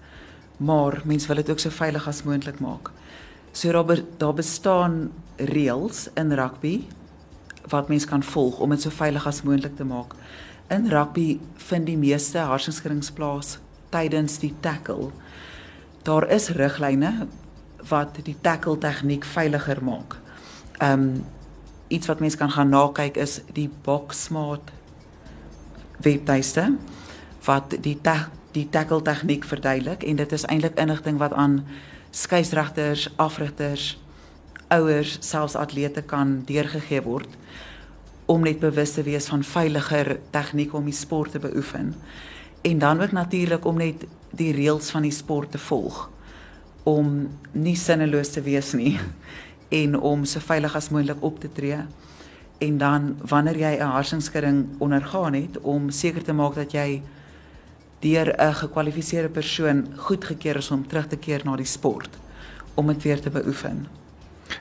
Maar 0.59 1.03
mense 1.05 1.29
wil 1.29 1.37
dit 1.37 1.51
ook 1.51 1.63
so 1.63 1.71
veilig 1.71 2.09
as 2.09 2.25
moontlik 2.27 2.59
maak. 2.61 2.91
So 3.53 3.73
daar 3.73 4.03
daar 4.19 4.35
bestaan 4.35 5.13
reëls 5.37 6.09
in 6.17 6.33
rugby 6.33 6.85
wat 7.69 7.89
mense 7.89 8.07
kan 8.07 8.23
volg 8.23 8.59
om 8.61 8.71
dit 8.71 8.83
so 8.83 8.91
veilig 8.91 9.27
as 9.27 9.43
moontlik 9.43 9.77
te 9.77 9.85
maak. 9.85 10.15
In 10.71 10.89
rugby 10.91 11.39
vind 11.69 11.87
die 11.87 11.99
meeste 11.99 12.39
harsingskirings 12.39 13.11
plaas 13.15 13.59
tydens 13.95 14.39
die 14.43 14.55
tackle 14.61 15.11
daar 16.07 16.29
is 16.31 16.49
riglyne 16.55 17.27
wat 17.89 18.19
die 18.23 18.37
tackle 18.41 18.79
tegniek 18.79 19.25
veiliger 19.25 19.83
maak. 19.85 20.17
Um, 20.83 21.25
iets 21.89 22.07
wat 22.07 22.21
mense 22.21 22.37
kan 22.39 22.51
gaan 22.51 22.71
nakyk 22.71 23.17
is 23.17 23.41
die 23.55 23.69
Boxsmart 23.83 24.71
webtuiste 26.03 26.73
wat 27.47 27.77
die 27.83 27.99
ta 28.03 28.29
die 28.57 28.69
tackle 28.73 29.03
tegniek 29.03 29.45
verduidelik 29.45 30.03
en 30.03 30.17
dit 30.17 30.33
is 30.33 30.47
eintlik 30.49 30.79
inligting 30.81 31.19
wat 31.21 31.33
aan 31.33 31.61
skeieregters, 32.11 33.11
afrigters, 33.21 33.99
ouers, 34.69 35.19
selfs 35.21 35.57
atlete 35.57 36.03
kan 36.03 36.43
deurgegee 36.47 37.03
word 37.03 37.29
om 38.27 38.43
net 38.43 38.59
bewus 38.59 38.97
te 38.97 39.03
wees 39.07 39.29
van 39.31 39.45
veiliger 39.47 40.17
tegniek 40.35 40.75
om 40.75 40.85
die 40.85 40.97
sport 40.97 41.31
te 41.31 41.39
beoefen. 41.39 41.95
En 42.63 42.79
dan 42.79 43.01
ook 43.01 43.13
natuurlik 43.13 43.65
om 43.65 43.79
net 43.79 44.07
die 44.31 44.53
reëls 44.53 44.91
van 44.91 45.07
die 45.07 45.15
sport 45.15 45.51
te 45.55 45.59
volg 45.59 46.09
om 46.87 47.29
nie 47.53 47.77
sinneloos 47.77 48.35
te 48.35 48.43
wees 48.43 48.73
nie 48.79 48.99
en 49.81 49.97
om 49.99 50.25
so 50.25 50.43
veilig 50.43 50.75
as 50.79 50.91
moontlik 50.95 51.23
op 51.27 51.41
te 51.43 51.51
tree 51.53 51.81
en 52.59 52.79
dan 52.79 53.17
wanneer 53.21 53.59
jy 53.59 53.75
'n 53.79 53.95
harsingskudding 53.97 54.67
ondergaan 54.79 55.35
het 55.35 55.59
om 55.61 55.91
seker 55.91 56.23
te 56.23 56.33
maak 56.33 56.55
dat 56.55 56.73
jy 56.73 57.03
deur 58.01 58.35
'n 58.39 58.55
gekwalifiseerde 58.55 59.29
persoon 59.29 59.87
goedgekeur 59.97 60.57
is 60.57 60.71
om 60.71 60.87
terug 60.87 61.07
te 61.07 61.17
keer 61.17 61.41
na 61.45 61.57
die 61.57 61.67
sport 61.67 62.11
om 62.75 62.87
dit 62.87 63.03
weer 63.03 63.21
te 63.21 63.31
beoefen. 63.31 63.87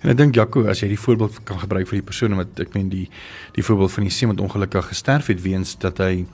En 0.05 0.11
ek 0.13 0.19
dink 0.19 0.35
Jaco, 0.37 0.61
as 0.69 0.83
jy 0.83 0.91
die 0.91 1.01
voorbeeld 1.01 1.39
kan 1.49 1.57
gebruik 1.57 1.87
vir 1.89 1.97
die 1.97 2.05
persoon 2.05 2.35
wat 2.37 2.59
ek 2.61 2.75
meen 2.75 2.91
die 2.91 3.07
die 3.55 3.63
voorbeeld 3.65 3.89
van 3.95 4.05
die 4.05 4.13
seun 4.13 4.29
wat 4.35 4.43
ongelukkig 4.45 4.91
gesterf 4.91 5.31
het 5.33 5.41
weens 5.41 5.71
dat 5.81 5.97
hy 6.03 6.27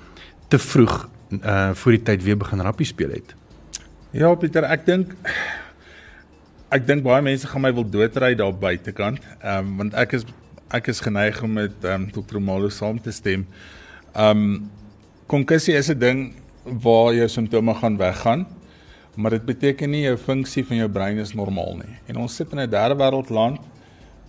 te 0.51 0.59
vroeg 0.59 1.05
uh 1.39 1.71
voor 1.79 1.95
die 1.95 2.01
tyd 2.09 2.25
weer 2.25 2.35
begin 2.41 2.59
rappie 2.67 2.89
speel 2.89 3.13
het. 3.15 3.31
Ja 4.11 4.33
Pieter, 4.35 4.67
ek 4.67 4.83
dink 4.89 5.15
ek 6.75 6.83
dink 6.87 7.05
baie 7.05 7.23
mense 7.23 7.47
gaan 7.47 7.63
my 7.63 7.71
wil 7.71 7.87
doodry 7.87 8.33
daar 8.35 8.51
buitekant. 8.51 9.23
Ehm 9.39 9.71
um, 9.71 9.71
want 9.79 9.95
ek 10.03 10.19
is 10.19 10.27
ek 10.75 10.91
is 10.91 10.99
geneig 10.99 11.39
om 11.39 11.55
met 11.55 11.87
ehm 11.87 12.09
um, 12.09 12.11
Dr. 12.11 12.43
Malo 12.43 12.67
saam 12.69 12.99
te 12.99 13.15
stem. 13.15 13.47
Ehm 14.11 14.43
um, 14.43 14.69
konkussie 15.31 15.79
is 15.79 15.87
'n 15.87 15.99
ding 15.99 16.19
waar 16.83 17.15
jou 17.15 17.29
simptome 17.29 17.73
gaan 17.79 17.95
weggaan, 17.97 18.47
maar 19.15 19.31
dit 19.35 19.45
beteken 19.45 19.89
nie 19.89 20.01
jou 20.05 20.17
funksie 20.17 20.63
van 20.65 20.77
jou 20.77 20.89
brein 20.89 21.17
is 21.17 21.33
normaal 21.33 21.75
nie. 21.81 21.95
En 22.07 22.21
ons 22.23 22.35
sit 22.35 22.51
in 22.51 22.59
'n 22.59 22.69
derde 22.69 22.95
wêreld 22.95 23.29
land 23.29 23.59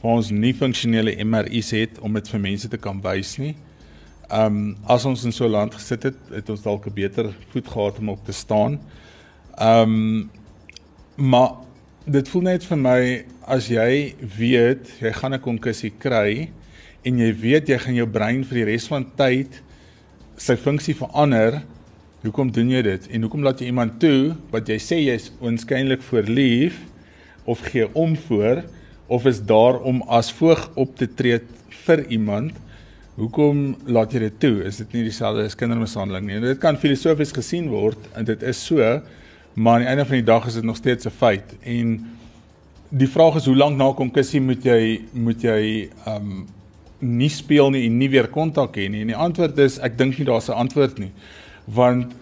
waar 0.02 0.16
ons 0.16 0.30
nie 0.30 0.54
funksionele 0.54 1.24
MRI's 1.24 1.70
het 1.70 1.98
om 2.00 2.12
dit 2.12 2.28
vir 2.28 2.40
mense 2.40 2.68
te 2.68 2.76
kan 2.76 3.00
wys 3.00 3.38
nie. 3.38 3.54
Um, 4.32 4.76
as 4.88 5.04
ons 5.04 5.24
in 5.24 5.32
so 5.32 5.44
'n 5.44 5.50
land 5.50 5.74
gesit 5.74 6.02
het, 6.02 6.16
het 6.30 6.50
ons 6.50 6.62
dalk 6.62 6.86
'n 6.86 6.94
beter 6.94 7.34
voet 7.52 7.68
gehad 7.68 7.98
om 7.98 8.08
op 8.08 8.24
te 8.24 8.32
staan. 8.32 8.80
Um, 9.60 10.30
maar 11.16 11.50
dit 12.04 12.28
voel 12.28 12.42
net 12.42 12.64
vir 12.64 12.78
my 12.78 13.24
as 13.46 13.68
jy 13.68 14.14
weet 14.38 14.88
jy 15.00 15.12
gaan 15.12 15.34
'n 15.34 15.40
konkussie 15.40 15.92
kry 15.98 16.50
en 17.04 17.18
jy 17.18 17.32
weet 17.34 17.68
jy 17.68 17.78
gaan 17.78 17.94
jou 17.94 18.06
brein 18.06 18.44
vir 18.44 18.54
die 18.54 18.64
res 18.64 18.86
van 18.88 19.06
tyd 19.16 19.62
sy 20.36 20.56
funksie 20.56 20.94
verander 20.94 21.62
hoekom 22.22 22.52
doen 22.54 22.70
jy 22.70 22.82
dit? 22.86 23.08
En 23.10 23.26
hoekom 23.26 23.42
laat 23.42 23.60
jy 23.60 23.70
iemand 23.72 23.98
toe 24.02 24.34
wat 24.52 24.68
jy 24.70 24.78
sê 24.82 24.98
jy's 25.02 25.30
onskynlik 25.42 26.04
voor 26.06 26.28
lief 26.30 26.78
of 27.50 27.64
gee 27.72 27.88
om 27.98 28.14
voor 28.28 28.62
of 29.12 29.26
is 29.26 29.42
daar 29.42 29.80
om 29.82 30.00
as 30.06 30.30
voog 30.32 30.68
op 30.78 30.94
te 30.96 31.08
tree 31.10 31.40
vir 31.82 32.04
iemand? 32.14 32.54
Hoekom 33.18 33.74
laat 33.90 34.14
jy 34.14 34.22
dit 34.28 34.38
toe? 34.40 34.54
Is 34.68 34.78
dit 34.80 34.94
nie 34.94 35.02
dieselfde 35.08 35.48
as 35.50 35.58
kindermishandeling 35.58 36.28
nie? 36.28 36.38
Dit 36.44 36.62
kan 36.62 36.78
filosofies 36.80 37.34
gesien 37.34 37.68
word 37.72 38.06
en 38.16 38.28
dit 38.28 38.46
is 38.46 38.62
so 38.70 39.02
maar 39.52 39.74
aan 39.74 39.84
die 39.84 39.90
einde 39.90 40.06
van 40.08 40.16
die 40.16 40.24
dag 40.24 40.46
is 40.48 40.54
dit 40.56 40.64
nog 40.64 40.78
steeds 40.78 41.04
'n 41.04 41.10
feit. 41.10 41.44
En 41.60 42.16
die 42.88 43.08
vraag 43.08 43.34
is 43.36 43.46
hoe 43.46 43.56
lank 43.56 43.76
na 43.76 43.92
konkussie 43.92 44.40
moet 44.40 44.64
jy 44.64 45.00
moet 45.12 45.42
jy 45.42 45.90
um 46.06 46.46
nie 46.98 47.28
speel 47.28 47.70
nie 47.70 47.86
en 47.86 47.98
nie 47.98 48.08
weer 48.08 48.28
kontak 48.28 48.76
hê 48.76 48.88
nie? 48.88 49.00
En 49.00 49.06
die 49.06 49.16
antwoord 49.16 49.58
is 49.58 49.78
ek 49.78 49.98
dink 49.98 50.18
nie 50.18 50.26
daar's 50.26 50.48
'n 50.48 50.52
antwoord 50.52 50.98
nie 50.98 51.10
want 51.66 52.14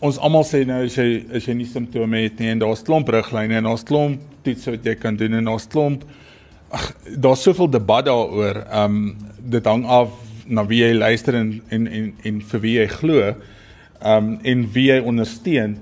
ons 0.00 0.18
almal 0.18 0.44
sê 0.46 0.64
nou 0.66 0.84
as 0.84 0.96
jy 0.98 1.24
as 1.34 1.48
jy 1.48 1.54
nie 1.54 1.66
simptome 1.66 2.22
het 2.22 2.38
nie 2.38 2.52
en 2.52 2.62
daar's 2.62 2.84
klomp 2.86 3.08
riglyne 3.08 3.58
en 3.58 3.64
daar's 3.64 3.84
klomp 3.84 4.20
toetse 4.42 4.70
wat 4.70 4.86
jy 4.86 4.94
kan 4.94 5.16
doen 5.16 5.34
en 5.34 5.44
daar's 5.44 5.66
klomp 5.66 6.04
daar's 7.16 7.42
soveel 7.42 7.70
debat 7.70 8.06
daaroor 8.06 8.64
um 8.84 9.16
dit 9.38 9.64
hang 9.64 9.86
af 9.86 10.10
na 10.46 10.64
wie 10.64 10.82
jy 10.84 10.94
luister 10.94 11.34
en 11.34 11.60
en 11.70 11.86
en, 11.86 12.14
en 12.24 12.40
vir 12.40 12.60
wie 12.60 12.78
jy 12.78 12.88
glo 12.88 13.34
um 14.04 14.38
en 14.42 14.66
wie 14.72 14.88
jy 14.92 15.00
ondersteun 15.00 15.78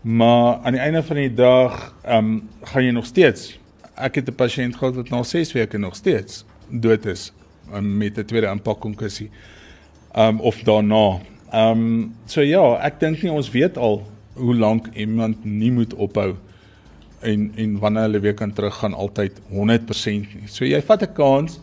Maar 0.00 0.58
aan 0.62 0.72
die 0.72 0.80
einde 0.80 1.02
van 1.02 1.16
die 1.16 1.34
dag, 1.34 1.94
ehm 2.02 2.24
um, 2.24 2.48
gaan 2.62 2.84
jy 2.84 2.90
nog 2.90 3.06
steeds. 3.06 3.58
Ek 3.94 4.14
het 4.14 4.28
'n 4.28 4.34
pasiënt 4.34 4.76
gehad 4.76 4.94
wat 4.94 5.08
na 5.08 5.22
6 5.22 5.52
weke 5.52 5.78
nog 5.78 5.94
steeds 5.94 6.44
dood 6.68 7.06
is 7.06 7.32
um, 7.74 7.96
met 7.96 8.18
'n 8.18 8.24
tweede 8.24 8.46
inpakkonkussie. 8.46 9.30
Ehm 10.12 10.28
um, 10.28 10.40
of 10.40 10.60
daarna. 10.62 11.20
Ehm 11.52 11.70
um, 11.70 12.14
so 12.26 12.42
ja, 12.44 12.62
ek 12.84 13.00
dink 13.00 13.22
nie 13.22 13.32
ons 13.32 13.50
weet 13.50 13.78
al 13.80 14.02
hoe 14.38 14.54
lank 14.54 14.90
iemand 14.94 15.44
nie 15.44 15.70
moet 15.72 15.94
ophou 15.94 16.34
en 17.20 17.52
en 17.56 17.78
wanneer 17.78 18.02
hulle 18.02 18.20
weer 18.20 18.34
kan 18.34 18.52
teruggaan 18.52 18.94
altyd 18.94 19.40
100% 19.50 20.34
nie. 20.34 20.46
So 20.46 20.64
jy 20.64 20.80
vat 20.82 21.02
'n 21.02 21.12
kans 21.14 21.60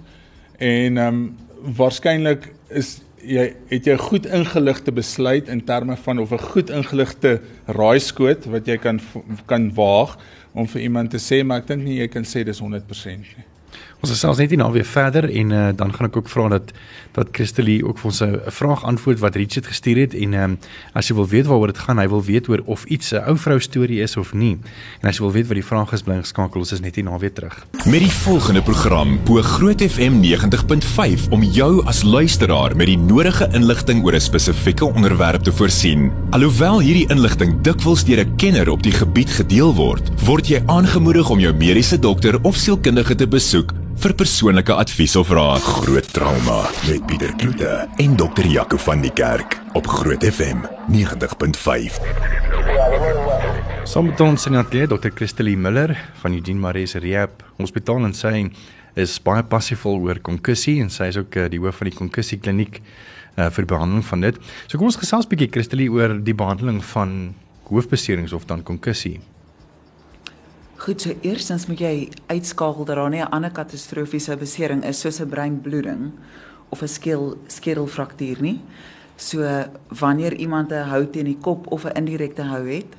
en 0.58 0.98
ehm 0.98 1.08
um, 1.08 1.38
waarskynlik 1.78 2.54
is 2.70 3.02
jy 3.26 3.54
het 3.70 3.86
jy 3.86 3.98
goed 3.98 4.26
ingeligte 4.26 4.92
besluit 4.92 5.48
in 5.50 5.64
terme 5.64 5.98
van 5.98 6.20
of 6.20 6.32
'n 6.32 6.48
goed 6.52 6.70
ingeligte 6.70 7.42
raaiskoot 7.66 8.46
wat 8.46 8.68
jy 8.68 8.78
kan 8.78 9.00
kan 9.46 9.74
waag 9.74 10.18
om 10.54 10.68
vir 10.68 10.82
iemand 10.82 11.12
te 11.12 11.18
sê 11.18 11.44
maar 11.44 11.58
ek 11.58 11.68
dink 11.68 11.84
nie 11.84 12.00
jy 12.00 12.08
kan 12.08 12.24
sê 12.24 12.44
dis 12.44 12.60
100% 12.60 13.18
nie. 13.38 13.46
Ons 14.06 14.14
sal 14.14 14.36
selfs 14.36 14.42
net 14.44 14.52
nie 14.54 14.60
nou 14.62 14.68
weer 14.70 14.86
verder 14.86 15.26
en 15.26 15.52
uh, 15.52 15.62
dan 15.74 15.90
gaan 15.90 16.06
ek 16.06 16.18
ook 16.20 16.28
vra 16.30 16.44
dat 16.54 16.70
dat 17.16 17.32
Christelie 17.34 17.80
ook 17.82 17.98
vir 17.98 18.10
ons 18.12 18.22
'n 18.22 18.52
vraag 18.54 18.84
antwoord 18.86 19.20
wat 19.20 19.36
Richard 19.36 19.66
gestuur 19.66 19.98
het 19.98 20.14
en 20.14 20.34
um, 20.34 20.58
as 20.94 21.08
jy 21.10 21.16
wil 21.16 21.26
weet 21.28 21.48
waaroor 21.48 21.72
dit 21.74 21.78
gaan, 21.78 21.98
hy 21.98 22.08
wil 22.08 22.22
weet 22.22 22.50
oor 22.50 22.62
of 22.66 22.84
iets 22.86 23.14
'n 23.14 23.24
ou 23.26 23.38
vrou 23.38 23.60
storie 23.60 24.02
is 24.02 24.18
of 24.18 24.34
nie. 24.34 24.60
En 25.02 25.10
as 25.10 25.18
jy 25.18 25.24
wil 25.24 25.32
weet 25.32 25.48
wat 25.48 25.58
die 25.58 25.66
vraag 25.66 25.94
is, 25.94 26.04
bly 26.04 26.20
geskakel, 26.22 26.60
ons 26.60 26.72
is 26.72 26.82
net 26.82 26.96
hier 26.96 27.06
na 27.06 27.18
weer 27.18 27.34
terug. 27.34 27.66
Met 27.86 28.00
die 28.00 28.12
volgende 28.12 28.62
program 28.62 29.18
bo 29.26 29.42
Groot 29.42 29.82
FM 29.82 30.22
90.5 30.22 31.30
om 31.32 31.42
jou 31.42 31.86
as 31.86 32.04
luisteraar 32.04 32.76
met 32.76 32.88
die 32.88 32.98
nodige 32.98 33.50
inligting 33.54 34.04
oor 34.04 34.14
'n 34.14 34.20
spesifieke 34.22 34.86
onderwerp 34.86 35.42
te 35.42 35.52
voorsien. 35.52 36.12
Alhoewel 36.30 36.80
hierdie 36.80 37.10
inligting 37.10 37.62
dikwels 37.62 38.06
deur 38.06 38.20
'n 38.20 38.36
kenner 38.36 38.70
op 38.70 38.84
die 38.84 38.94
gebied 38.94 39.30
gedeel 39.30 39.74
word, 39.74 40.12
word 40.26 40.48
jy 40.48 40.62
aangemoedig 40.66 41.30
om 41.30 41.40
jou 41.40 41.54
mediese 41.54 42.00
dokter 42.00 42.38
of 42.44 42.56
sielkundige 42.56 43.16
te 43.16 43.28
besoek 43.28 43.74
vir 44.02 44.14
persoonlike 44.18 44.74
advies 44.74 45.16
of 45.20 45.30
raad. 45.34 45.62
Groot 45.62 46.08
trauma 46.14 46.62
met 46.88 47.06
Pieter 47.08 47.32
Kloete 47.40 47.88
en 48.02 48.16
dokter 48.16 48.48
Jaco 48.48 48.78
van 48.78 49.02
die 49.04 49.12
Kerk 49.14 49.58
op 49.78 49.88
Groot 49.88 50.24
FM 50.26 50.64
90.5. 50.92 52.00
Saam 53.86 54.10
met 54.10 54.24
ons 54.24 54.48
in 54.48 54.56
die 54.56 54.62
ateljee 54.62 54.90
Dr. 54.92 55.14
Christelie 55.16 55.58
Miller 55.58 55.96
van 56.22 56.34
Eugene 56.34 56.60
Maree 56.60 56.90
Rehab 57.04 57.44
Hospitaal 57.60 58.08
en 58.08 58.16
sy 58.18 58.48
is 59.00 59.18
baie 59.24 59.44
passievol 59.44 60.02
oor 60.08 60.20
konkussie 60.24 60.80
en 60.84 60.90
sy 60.94 61.12
is 61.12 61.20
ook 61.20 61.36
uh, 61.38 61.48
die 61.52 61.60
hoof 61.62 61.82
van 61.82 61.92
die 61.92 61.98
konkussie 61.98 62.40
kliniek 62.40 62.82
uh, 62.82 63.50
vir 63.52 63.68
behandeling 63.68 64.06
van 64.08 64.28
dit. 64.28 64.42
So 64.68 64.78
kom 64.78 64.90
ons 64.92 65.00
gesels 65.00 65.28
'n 65.28 65.34
bietjie 65.36 65.52
Christelie 65.52 65.92
oor 65.92 66.18
die 66.20 66.36
behandeling 66.36 66.84
van 66.96 67.36
hoofbeserings 67.70 68.34
of 68.34 68.46
dan 68.46 68.64
konkussie. 68.64 69.20
Goed, 70.86 71.02
so 71.02 71.16
eerstens 71.26 71.64
moet 71.66 71.80
jy 71.82 71.94
uitskakel 72.30 72.86
dat 72.86 73.00
daar 73.00 73.10
nie 73.10 73.22
'n 73.22 73.34
ander 73.34 73.52
katastrofiese 73.52 74.38
besering 74.38 74.84
is 74.86 75.00
soos 75.00 75.20
'n 75.20 75.30
breinbloeding 75.30 76.12
of 76.70 76.82
'n 76.82 76.88
skeel 76.88 77.38
skedelfraktuur 77.48 78.42
nie. 78.42 78.62
So 79.16 79.66
wanneer 79.88 80.34
iemand 80.34 80.72
'n 80.72 80.90
hou 80.90 81.10
teen 81.10 81.26
die 81.26 81.38
kop 81.42 81.72
of 81.72 81.86
'n 81.86 81.98
indirekte 81.98 82.44
hou 82.44 82.68
het, 82.68 82.96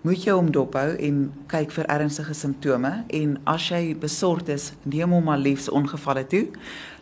moet 0.00 0.24
jy 0.24 0.32
hom 0.32 0.50
dophou 0.50 0.96
en 0.96 1.32
kyk 1.46 1.70
vir 1.70 1.86
ernstige 1.86 2.34
simptome 2.34 3.04
en 3.06 3.38
as 3.44 3.68
jy 3.68 3.96
besorgd 3.98 4.48
is, 4.48 4.72
neem 4.82 5.10
hom 5.10 5.24
maar 5.24 5.38
liefs 5.38 5.68
ongevalle 5.68 6.26
toe. 6.26 6.48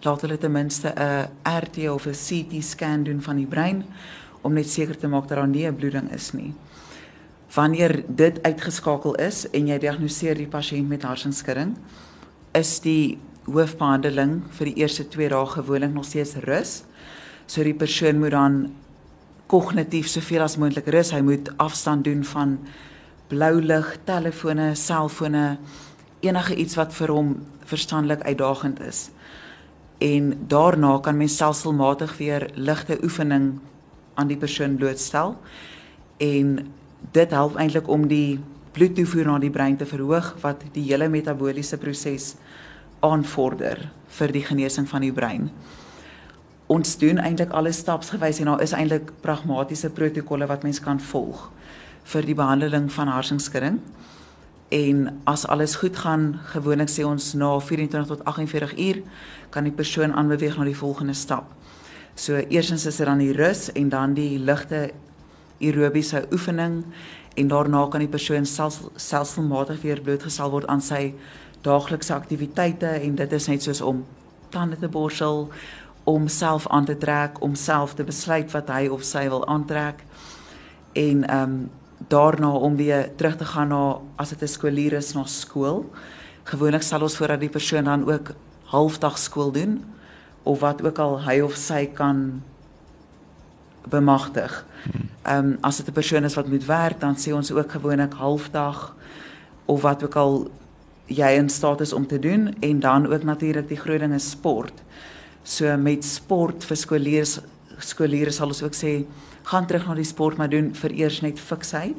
Laat 0.02 0.20
hulle 0.20 0.38
ten 0.38 0.52
minste 0.52 0.92
'n 0.96 1.28
RT 1.44 1.88
of 1.88 2.06
'n 2.06 2.14
CT 2.14 2.62
scan 2.62 3.02
doen 3.02 3.22
van 3.22 3.36
die 3.36 3.46
brein 3.46 3.84
om 4.42 4.52
net 4.52 4.68
seker 4.68 4.96
te 4.96 5.08
maak 5.08 5.28
dat 5.28 5.38
daar 5.38 5.48
nie 5.48 5.66
'n 5.66 5.76
bloeding 5.76 6.12
is 6.12 6.32
nie. 6.32 6.54
Wanneer 7.54 8.02
dit 8.06 8.42
uitgeskakel 8.42 9.16
is 9.18 9.42
en 9.50 9.66
jy 9.66 9.78
diagnoseer 9.82 10.38
die 10.38 10.50
pasiënt 10.50 10.86
met 10.88 11.02
hersenskudding, 11.02 11.74
is 12.54 12.76
die 12.84 13.18
hoofbehandeling 13.48 14.36
vir 14.54 14.70
die 14.70 14.84
eerste 14.84 15.06
2 15.10 15.32
dae 15.32 15.48
gewoonlik 15.56 15.94
nog 15.94 16.06
steeds 16.06 16.36
rus. 16.46 16.82
So 17.50 17.66
die 17.66 17.74
persoon 17.74 18.20
moet 18.22 18.36
dan 18.36 18.60
kognitief 19.50 20.06
soveel 20.06 20.44
as 20.46 20.58
moontlik 20.62 20.86
rus. 20.94 21.10
Hy 21.10 21.24
moet 21.26 21.50
afstand 21.58 22.06
doen 22.06 22.22
van 22.24 22.58
blou 23.30 23.56
lig, 23.62 23.96
telefone, 24.06 24.74
selfone, 24.78 25.58
enige 26.22 26.54
iets 26.54 26.78
wat 26.78 26.94
vir 26.94 27.10
hom 27.14 27.34
verstandelik 27.66 28.22
uitdagend 28.26 28.78
is. 28.86 29.08
En 29.98 30.32
daarna 30.48 30.98
kan 31.02 31.18
mens 31.18 31.36
selfselmatig 31.36 32.14
weer 32.18 32.46
ligte 32.54 32.98
oefening 33.02 33.56
aan 34.14 34.30
die 34.30 34.38
persoon 34.38 34.76
blootstel. 34.78 35.34
En 36.18 36.70
dit 37.12 37.30
help 37.30 37.56
eintlik 37.56 37.88
om 37.88 38.08
die 38.08 38.40
bloedtoevoer 38.72 39.26
na 39.26 39.38
die 39.42 39.50
brein 39.50 39.76
te 39.76 39.86
verhoog 39.88 40.34
wat 40.42 40.62
die 40.74 40.86
hele 40.86 41.08
metabooliese 41.10 41.78
proses 41.80 42.34
aanvorder 43.04 43.88
vir 44.18 44.34
die 44.34 44.44
genesing 44.44 44.88
van 44.88 45.04
die 45.04 45.14
brein. 45.14 45.48
Ons 46.70 46.94
doen 47.00 47.18
eintlik 47.18 47.50
alles 47.56 47.80
stapsgewys 47.82 48.38
en 48.38 48.52
daar 48.52 48.62
is 48.62 48.74
eintlik 48.76 49.10
pragmatiese 49.24 49.90
protokolle 49.90 50.46
wat 50.46 50.62
mens 50.62 50.78
kan 50.82 51.00
volg 51.02 51.48
vir 52.12 52.26
die 52.26 52.36
behandeling 52.38 52.86
van 52.92 53.10
hersenskudding. 53.10 53.80
En 54.70 55.08
as 55.26 55.46
alles 55.50 55.74
goed 55.80 55.96
gaan, 55.98 56.38
gewoonlik 56.52 56.90
sê 56.92 57.02
ons 57.02 57.32
na 57.34 57.56
24 57.58 58.06
tot 58.06 58.24
48 58.24 58.76
uur 58.78 59.02
kan 59.50 59.66
die 59.66 59.74
persoon 59.74 60.14
aanbeweeg 60.14 60.58
na 60.58 60.68
die 60.68 60.78
volgende 60.78 61.16
stap. 61.18 61.50
So 62.14 62.38
eersins 62.38 62.86
is 62.86 63.00
dit 63.00 63.06
dan 63.06 63.18
die 63.18 63.34
rus 63.34 63.72
en 63.72 63.88
dan 63.90 64.14
die 64.14 64.38
ligte 64.38 64.90
aerobiese 65.61 66.27
oefening 66.33 66.85
en 67.35 67.49
daarna 67.49 67.87
kan 67.88 68.01
die 68.01 68.09
persoon 68.09 68.46
self 68.46 68.83
selfmatig 68.96 69.83
weer 69.83 70.01
blootgestel 70.01 70.51
word 70.51 70.66
aan 70.66 70.83
sy 70.83 71.14
daaglikse 71.62 72.14
aktiwiteite 72.14 72.88
en 73.01 73.14
dit 73.14 73.33
is 73.33 73.49
net 73.49 73.62
soos 73.62 73.81
om 73.81 74.05
tande 74.51 74.79
te 74.81 74.88
borsel, 74.88 75.49
om 76.05 76.29
self 76.29 76.66
aan 76.68 76.85
te 76.85 76.96
trek, 76.99 77.38
om 77.44 77.55
self 77.55 77.94
te 77.94 78.05
besluit 78.05 78.51
wat 78.53 78.70
hy 78.73 78.88
of 78.90 79.05
sy 79.07 79.29
wil 79.29 79.46
aantrek. 79.46 80.05
En 80.92 81.27
ehm 81.29 81.42
um, 81.42 81.61
daarna 82.09 82.49
om 82.49 82.77
weer 82.77 83.11
terug 83.16 83.37
te 83.37 83.44
gaan 83.44 83.68
na 83.68 84.01
as 84.16 84.29
dit 84.29 84.42
'n 84.42 84.49
skoolier 84.49 84.92
is 84.92 85.12
na 85.12 85.25
skool. 85.25 85.85
Gewoonlik 86.44 86.83
sal 86.83 87.03
ons 87.03 87.16
voordat 87.16 87.40
die 87.40 87.49
persoon 87.49 87.85
dan 87.85 88.05
ook 88.09 88.33
halfdag 88.64 89.18
skool 89.18 89.53
doen 89.53 89.85
of 90.42 90.61
wat 90.61 90.83
ook 90.83 90.99
al 90.99 91.20
hy 91.23 91.40
of 91.40 91.55
sy 91.55 91.87
kan 91.87 92.42
bemagtig. 93.90 94.64
Ehm 95.22 95.46
um, 95.46 95.59
as 95.61 95.76
dit 95.76 95.88
'n 95.88 95.92
persoon 95.92 96.24
is 96.24 96.35
wat 96.35 96.48
moet 96.48 96.64
werk, 96.64 97.00
dan 97.00 97.16
sê 97.16 97.33
ons 97.33 97.53
ook 97.53 97.72
gewoonlik 97.72 98.12
halfdag 98.12 98.96
of 99.64 99.83
wat 99.83 100.05
ook 100.05 100.16
al 100.16 100.50
jy 101.07 101.31
in 101.37 101.48
staat 101.48 101.81
is 101.81 101.92
om 101.92 102.07
te 102.07 102.18
doen 102.18 102.55
en 102.61 102.81
dan 102.81 103.07
ook 103.07 103.22
natuurlik 103.22 103.68
die 103.68 103.76
groot 103.76 104.00
ding 104.00 104.14
is 104.14 104.31
sport. 104.31 104.83
So 105.42 105.76
met 105.76 106.05
sport 106.05 106.64
vir 106.64 106.76
skooliers 106.76 107.38
skooliere 107.79 108.31
sal 108.31 108.46
ons 108.46 108.62
ook 108.62 108.74
sê 108.74 109.05
gaan 109.42 109.66
terug 109.66 109.87
na 109.87 109.94
die 109.94 110.05
sport 110.05 110.37
maar 110.37 110.50
doen 110.50 110.74
vir 110.74 110.92
eers 110.92 111.20
net 111.20 111.40
fiksheid. 111.40 111.96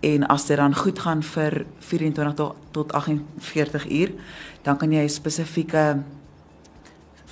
En 0.00 0.26
as 0.26 0.46
dit 0.46 0.56
dan 0.56 0.74
goed 0.76 0.98
gaan 0.98 1.22
vir 1.22 1.64
24 1.78 2.34
tot, 2.34 2.56
tot 2.70 2.92
48 2.92 3.88
uur, 3.90 4.12
dan 4.62 4.76
kan 4.76 4.92
jy 4.92 5.06
spesifieke 5.08 6.02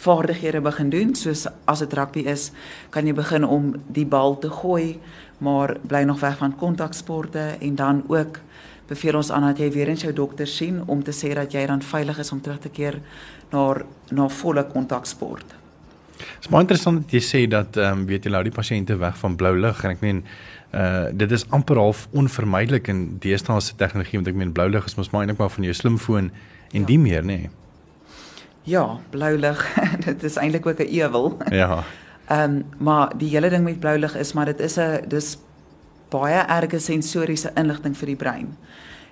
vaardighede 0.03 0.61
begin 0.61 0.91
doen 0.91 1.15
soos 1.15 1.47
as 1.71 1.83
dit 1.85 1.93
rugby 1.99 2.25
is, 2.31 2.51
kan 2.91 3.07
jy 3.07 3.15
begin 3.15 3.47
om 3.47 3.73
die 3.95 4.07
bal 4.07 4.39
te 4.43 4.51
gooi, 4.51 4.99
maar 5.43 5.77
bly 5.89 6.03
nog 6.07 6.21
weg 6.23 6.39
van 6.39 6.57
kontaksporte 6.59 7.57
en 7.61 7.75
dan 7.79 8.03
ook 8.09 8.41
beveel 8.91 9.17
ons 9.17 9.31
aan 9.33 9.47
dat 9.49 9.61
jy 9.63 9.71
weer 9.73 9.89
eens 9.93 10.05
jou 10.05 10.13
dokter 10.15 10.47
sien 10.47 10.83
om 10.87 11.03
te 11.03 11.15
sê 11.17 11.33
dat 11.35 11.55
jy 11.55 11.65
dan 11.67 11.83
veilig 11.83 12.19
is 12.19 12.33
om 12.35 12.41
terug 12.41 12.61
te 12.63 12.73
keer 12.73 13.01
na 13.53 13.67
na 14.11 14.29
volle 14.29 14.65
kontaksport. 14.73 15.55
Dit 16.23 16.47
is 16.47 16.51
baie 16.53 16.63
interessant 16.67 17.03
dat 17.03 17.15
jy 17.15 17.23
sê 17.25 17.45
dat 17.51 17.77
ehm 17.77 18.03
um, 18.03 18.07
weet 18.11 18.27
jy 18.27 18.35
hou 18.35 18.43
die 18.47 18.55
pasiënte 18.55 18.99
weg 19.01 19.17
van 19.23 19.37
blou 19.37 19.55
lig 19.59 19.85
en 19.85 19.95
ek 19.97 20.05
meen 20.05 20.23
uh 20.73 21.09
dit 21.13 21.33
is 21.33 21.47
amper 21.51 21.81
half 21.81 22.07
onvermydelik 22.13 22.89
in 22.89 23.03
deesdae 23.21 23.61
se 23.61 23.77
tegnologie 23.77 24.21
want 24.21 24.31
ek 24.31 24.39
meen 24.41 24.53
blou 24.53 24.69
lig 24.71 24.87
is 24.89 24.97
mos 24.97 25.11
maar 25.13 25.25
eintlik 25.25 25.41
maar 25.41 25.53
van 25.57 25.69
jou 25.69 25.75
slimfoon 25.75 26.31
en 26.73 26.81
ja. 26.81 26.87
die 26.87 26.99
meer 26.99 27.23
nê. 27.23 27.41
Nee. 27.45 27.62
Ja, 28.63 28.99
blou 29.11 29.39
lig, 29.39 29.63
dit 30.07 30.23
is 30.23 30.37
eintlik 30.37 30.67
ook 30.67 30.79
'n 30.79 30.89
ewel. 30.89 31.37
Ja. 31.51 31.83
Ehm 32.27 32.51
um, 32.51 32.65
maar 32.79 33.13
die 33.19 33.29
hele 33.29 33.51
ding 33.51 33.65
met 33.65 33.81
blou 33.81 33.99
lig 33.99 34.17
is 34.17 34.33
maar 34.33 34.45
dit 34.45 34.61
is 34.61 34.77
'n 34.79 35.05
dis 35.09 35.39
baie 36.09 36.45
erge 36.47 36.79
sensoriese 36.79 37.51
inligting 37.55 37.97
vir 37.97 38.07
die 38.07 38.17
brein. 38.17 38.57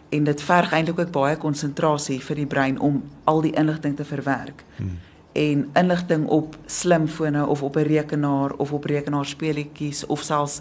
En 0.08 0.24
dit 0.24 0.42
verg 0.42 0.72
eintlik 0.72 0.98
ook 0.98 1.10
baie 1.10 1.36
konsentrasie 1.36 2.20
vir 2.20 2.36
die 2.36 2.46
brein 2.46 2.80
om 2.80 3.02
al 3.24 3.40
die 3.40 3.52
inligting 3.52 3.96
te 3.96 4.04
verwerk. 4.04 4.64
Hmm 4.76 4.98
en 5.32 5.70
inligting 5.72 6.26
op 6.26 6.56
slimfone 6.66 7.46
of 7.46 7.62
op 7.62 7.76
'n 7.76 7.78
rekenaar 7.82 8.52
of 8.52 8.72
op 8.72 8.84
rekenaarspeletjies 8.84 10.06
of 10.06 10.22
selfs 10.22 10.60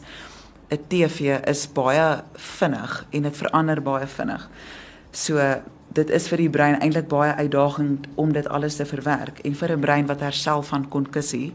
'n 0.67 0.79
TV 0.87 1.39
is 1.47 1.71
baie 1.71 2.23
vinnig 2.33 3.05
en 3.09 3.21
dit 3.21 3.37
verander 3.37 3.81
baie 3.81 4.07
vinnig. 4.07 4.49
So 5.11 5.61
dit 5.93 6.09
is 6.09 6.27
vir 6.27 6.37
die 6.37 6.49
brein 6.49 6.79
eintlik 6.79 7.07
baie 7.07 7.33
uitdagend 7.35 8.07
om 8.15 8.33
dit 8.33 8.47
alles 8.47 8.75
te 8.75 8.85
verwerk 8.85 9.39
en 9.43 9.55
vir 9.55 9.71
'n 9.71 9.79
brein 9.79 10.07
wat 10.07 10.19
herstel 10.21 10.61
van 10.61 10.89
konkussie 10.89 11.53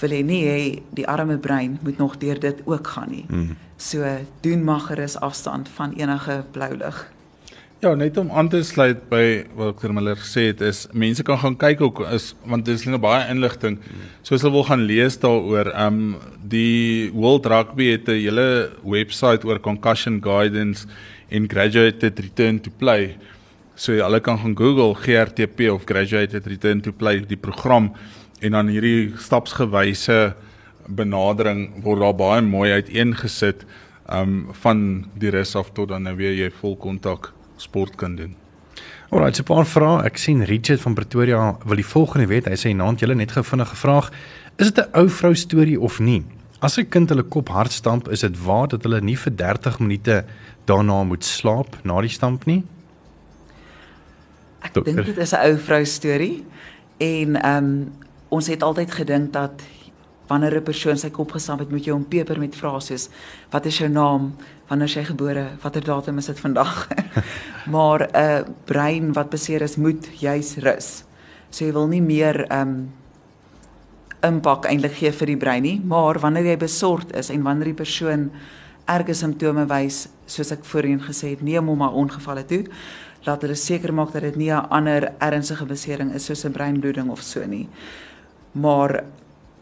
wil 0.00 0.10
jy 0.10 0.22
nie 0.22 0.42
hê 0.44 0.82
die 0.90 1.06
arme 1.08 1.38
brein 1.38 1.78
moet 1.82 1.98
nog 1.98 2.18
deur 2.18 2.40
dit 2.40 2.62
ook 2.64 2.86
gaan 2.86 3.10
nie. 3.10 3.24
Mm. 3.28 3.56
So 3.76 4.04
doen 4.40 4.64
maggerus 4.64 5.16
afstand 5.16 5.68
van 5.68 5.92
enige 5.92 6.44
blou 6.52 6.76
lig. 6.76 7.12
Ja, 7.82 7.94
net 7.98 8.16
om 8.16 8.28
aan 8.30 8.46
te 8.48 8.60
sluit 8.62 9.08
by 9.10 9.42
wat 9.58 9.80
Dr. 9.80 9.90
Miller 9.90 10.14
gesê 10.14 10.44
het 10.52 10.60
is 10.62 10.84
mense 10.94 11.24
kan 11.26 11.38
gaan 11.42 11.56
kyk 11.58 11.80
ook 11.82 12.04
is 12.14 12.28
want 12.46 12.64
dit 12.64 12.78
is 12.78 12.84
nou 12.86 13.00
baie 13.02 13.24
inligting. 13.30 13.80
So 14.22 14.36
as 14.36 14.44
hulle 14.46 14.54
wil 14.54 14.68
gaan 14.68 14.84
lees 14.86 15.18
daaroor, 15.18 15.72
ehm 15.72 15.98
um, 15.98 16.12
die 16.52 17.10
World 17.10 17.46
Rugby 17.50 17.90
het 17.90 18.06
'n 18.06 18.22
hele 18.22 18.70
webwerf 18.84 19.44
oor 19.44 19.58
concussion 19.60 20.20
guidance 20.22 20.86
en 21.32 21.48
graduated 21.48 22.20
return 22.20 22.60
to 22.60 22.70
play. 22.78 23.16
So 23.74 23.96
hulle 23.96 24.20
kan 24.20 24.38
gaan 24.38 24.56
Google 24.56 24.94
GRTP 24.94 25.70
of 25.72 25.86
graduated 25.88 26.46
return 26.46 26.82
to 26.84 26.92
play 26.92 27.22
die 27.24 27.40
program 27.40 27.92
en 28.42 28.56
dan 28.58 28.68
hierdie 28.68 29.14
stapsgewyse 29.16 30.34
benadering 30.86 31.82
word 31.84 32.02
daar 32.02 32.18
baie 32.18 32.42
mooi 32.44 32.72
uiteengesit 32.74 33.64
um, 34.10 34.52
van 34.64 35.06
die 35.18 35.32
res 35.32 35.54
af 35.56 35.72
tot 35.72 35.92
dan 35.94 36.04
nou 36.08 36.16
weer 36.18 36.34
jy 36.36 36.50
vol 36.60 36.76
kontak 36.76 37.32
sport 37.56 37.96
kan 37.96 38.16
doen. 38.18 38.36
Alraai, 39.12 39.32
'n 39.32 39.44
paar 39.44 39.66
vrae. 39.66 40.04
Ek 40.04 40.16
sien 40.16 40.44
Richard 40.44 40.80
van 40.80 40.94
Pretoria 40.94 41.56
wil 41.64 41.76
die 41.76 41.84
volgende 41.84 42.26
weet. 42.26 42.46
Hy 42.48 42.56
sê 42.56 42.74
naand 42.74 43.00
julle 43.00 43.14
net 43.14 43.32
gevindig 43.32 43.68
gevraag, 43.68 44.10
is 44.58 44.72
dit 44.72 44.84
'n 44.84 44.98
ou 44.98 45.08
vrou 45.08 45.34
storie 45.34 45.80
of 45.80 46.00
nie? 46.00 46.24
As 46.60 46.78
'n 46.78 46.88
kind 46.88 47.08
hulle 47.08 47.22
kop 47.22 47.48
hard 47.48 47.72
stamp, 47.72 48.08
is 48.08 48.20
dit 48.20 48.44
waar 48.44 48.68
dat 48.68 48.82
hulle 48.82 49.00
nie 49.00 49.16
vir 49.16 49.32
30 49.36 49.80
minute 49.80 50.24
daarna 50.64 51.02
moet 51.04 51.24
slaap 51.24 51.76
na 51.84 52.00
die 52.00 52.12
stamp 52.12 52.46
nie? 52.46 52.62
Ek 54.62 54.74
dink 54.74 55.04
dit 55.04 55.18
is 55.18 55.32
'n 55.34 55.42
ou 55.42 55.56
vrou 55.58 55.84
storie 55.84 56.44
en 56.98 57.36
ehm 57.36 57.64
um, 57.64 57.92
ons 58.28 58.46
het 58.46 58.62
altyd 58.62 58.90
gedink 58.90 59.32
dat 59.32 59.62
wanneer 60.26 60.56
'n 60.56 60.62
persoon 60.62 60.96
sy 60.96 61.10
kop 61.10 61.32
gestamp 61.32 61.60
het, 61.60 61.70
moet 61.70 61.84
jy 61.84 61.92
hom 61.92 62.08
peper 62.08 62.38
met 62.38 62.56
vrae 62.56 62.80
soos 62.80 63.08
wat 63.50 63.66
is 63.66 63.78
jou 63.78 63.88
naam, 63.88 64.36
wanneer 64.68 64.88
is 64.88 64.94
jy 64.94 65.04
gebore, 65.04 65.46
watter 65.62 65.84
datum 65.84 66.18
is 66.18 66.26
dit 66.26 66.40
vandag? 66.40 66.88
maar 67.74 68.00
'n 68.00 68.16
uh, 68.16 68.40
brein 68.64 69.12
wat 69.12 69.30
beseer 69.30 69.62
is, 69.62 69.76
moet 69.76 70.08
juis 70.20 70.56
rus. 70.56 71.04
So 71.50 71.64
jy 71.64 71.72
wil 71.72 71.86
nie 71.86 72.02
meer 72.02 72.46
ehm 72.48 72.68
um, 72.68 72.92
impak 74.22 74.66
eintlik 74.66 74.92
gee 74.92 75.12
vir 75.12 75.26
die 75.26 75.36
brein 75.36 75.62
nie, 75.62 75.80
maar 75.84 76.18
wanneer 76.18 76.44
jy 76.44 76.56
besorgd 76.56 77.16
is 77.16 77.30
en 77.30 77.42
wanneer 77.42 77.64
die 77.64 77.80
persoon 77.82 78.30
erge 78.94 79.14
simptome 79.14 79.66
wys, 79.70 80.08
soos 80.26 80.52
ek 80.54 80.64
voorheen 80.64 81.00
gesê 81.00 81.34
het, 81.34 81.42
neem 81.42 81.68
hom 81.68 81.78
maar 81.78 81.96
ongevalle 81.98 82.44
toe. 82.48 82.64
Laat 83.26 83.44
hulle 83.44 83.56
seker 83.58 83.92
maak 83.94 84.12
dat 84.12 84.22
dit 84.22 84.36
nie 84.36 84.50
'n 84.50 84.68
ander 84.70 85.12
ernstige 85.18 85.66
besering 85.66 86.14
is 86.14 86.24
soos 86.24 86.44
'n 86.44 86.52
breinbloeding 86.52 87.10
of 87.10 87.22
so 87.22 87.46
nie. 87.46 87.68
Maar 88.52 89.04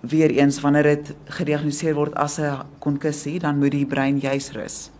weer 0.00 0.30
eens 0.30 0.60
wanneer 0.60 0.82
dit 0.82 1.14
gediagnoseer 1.24 1.94
word 1.94 2.14
as 2.14 2.38
'n 2.38 2.62
konkussie, 2.78 3.38
dan 3.38 3.58
moet 3.58 3.70
die 3.70 3.86
brein 3.86 4.18
juis 4.18 4.52
rus. 4.52 4.90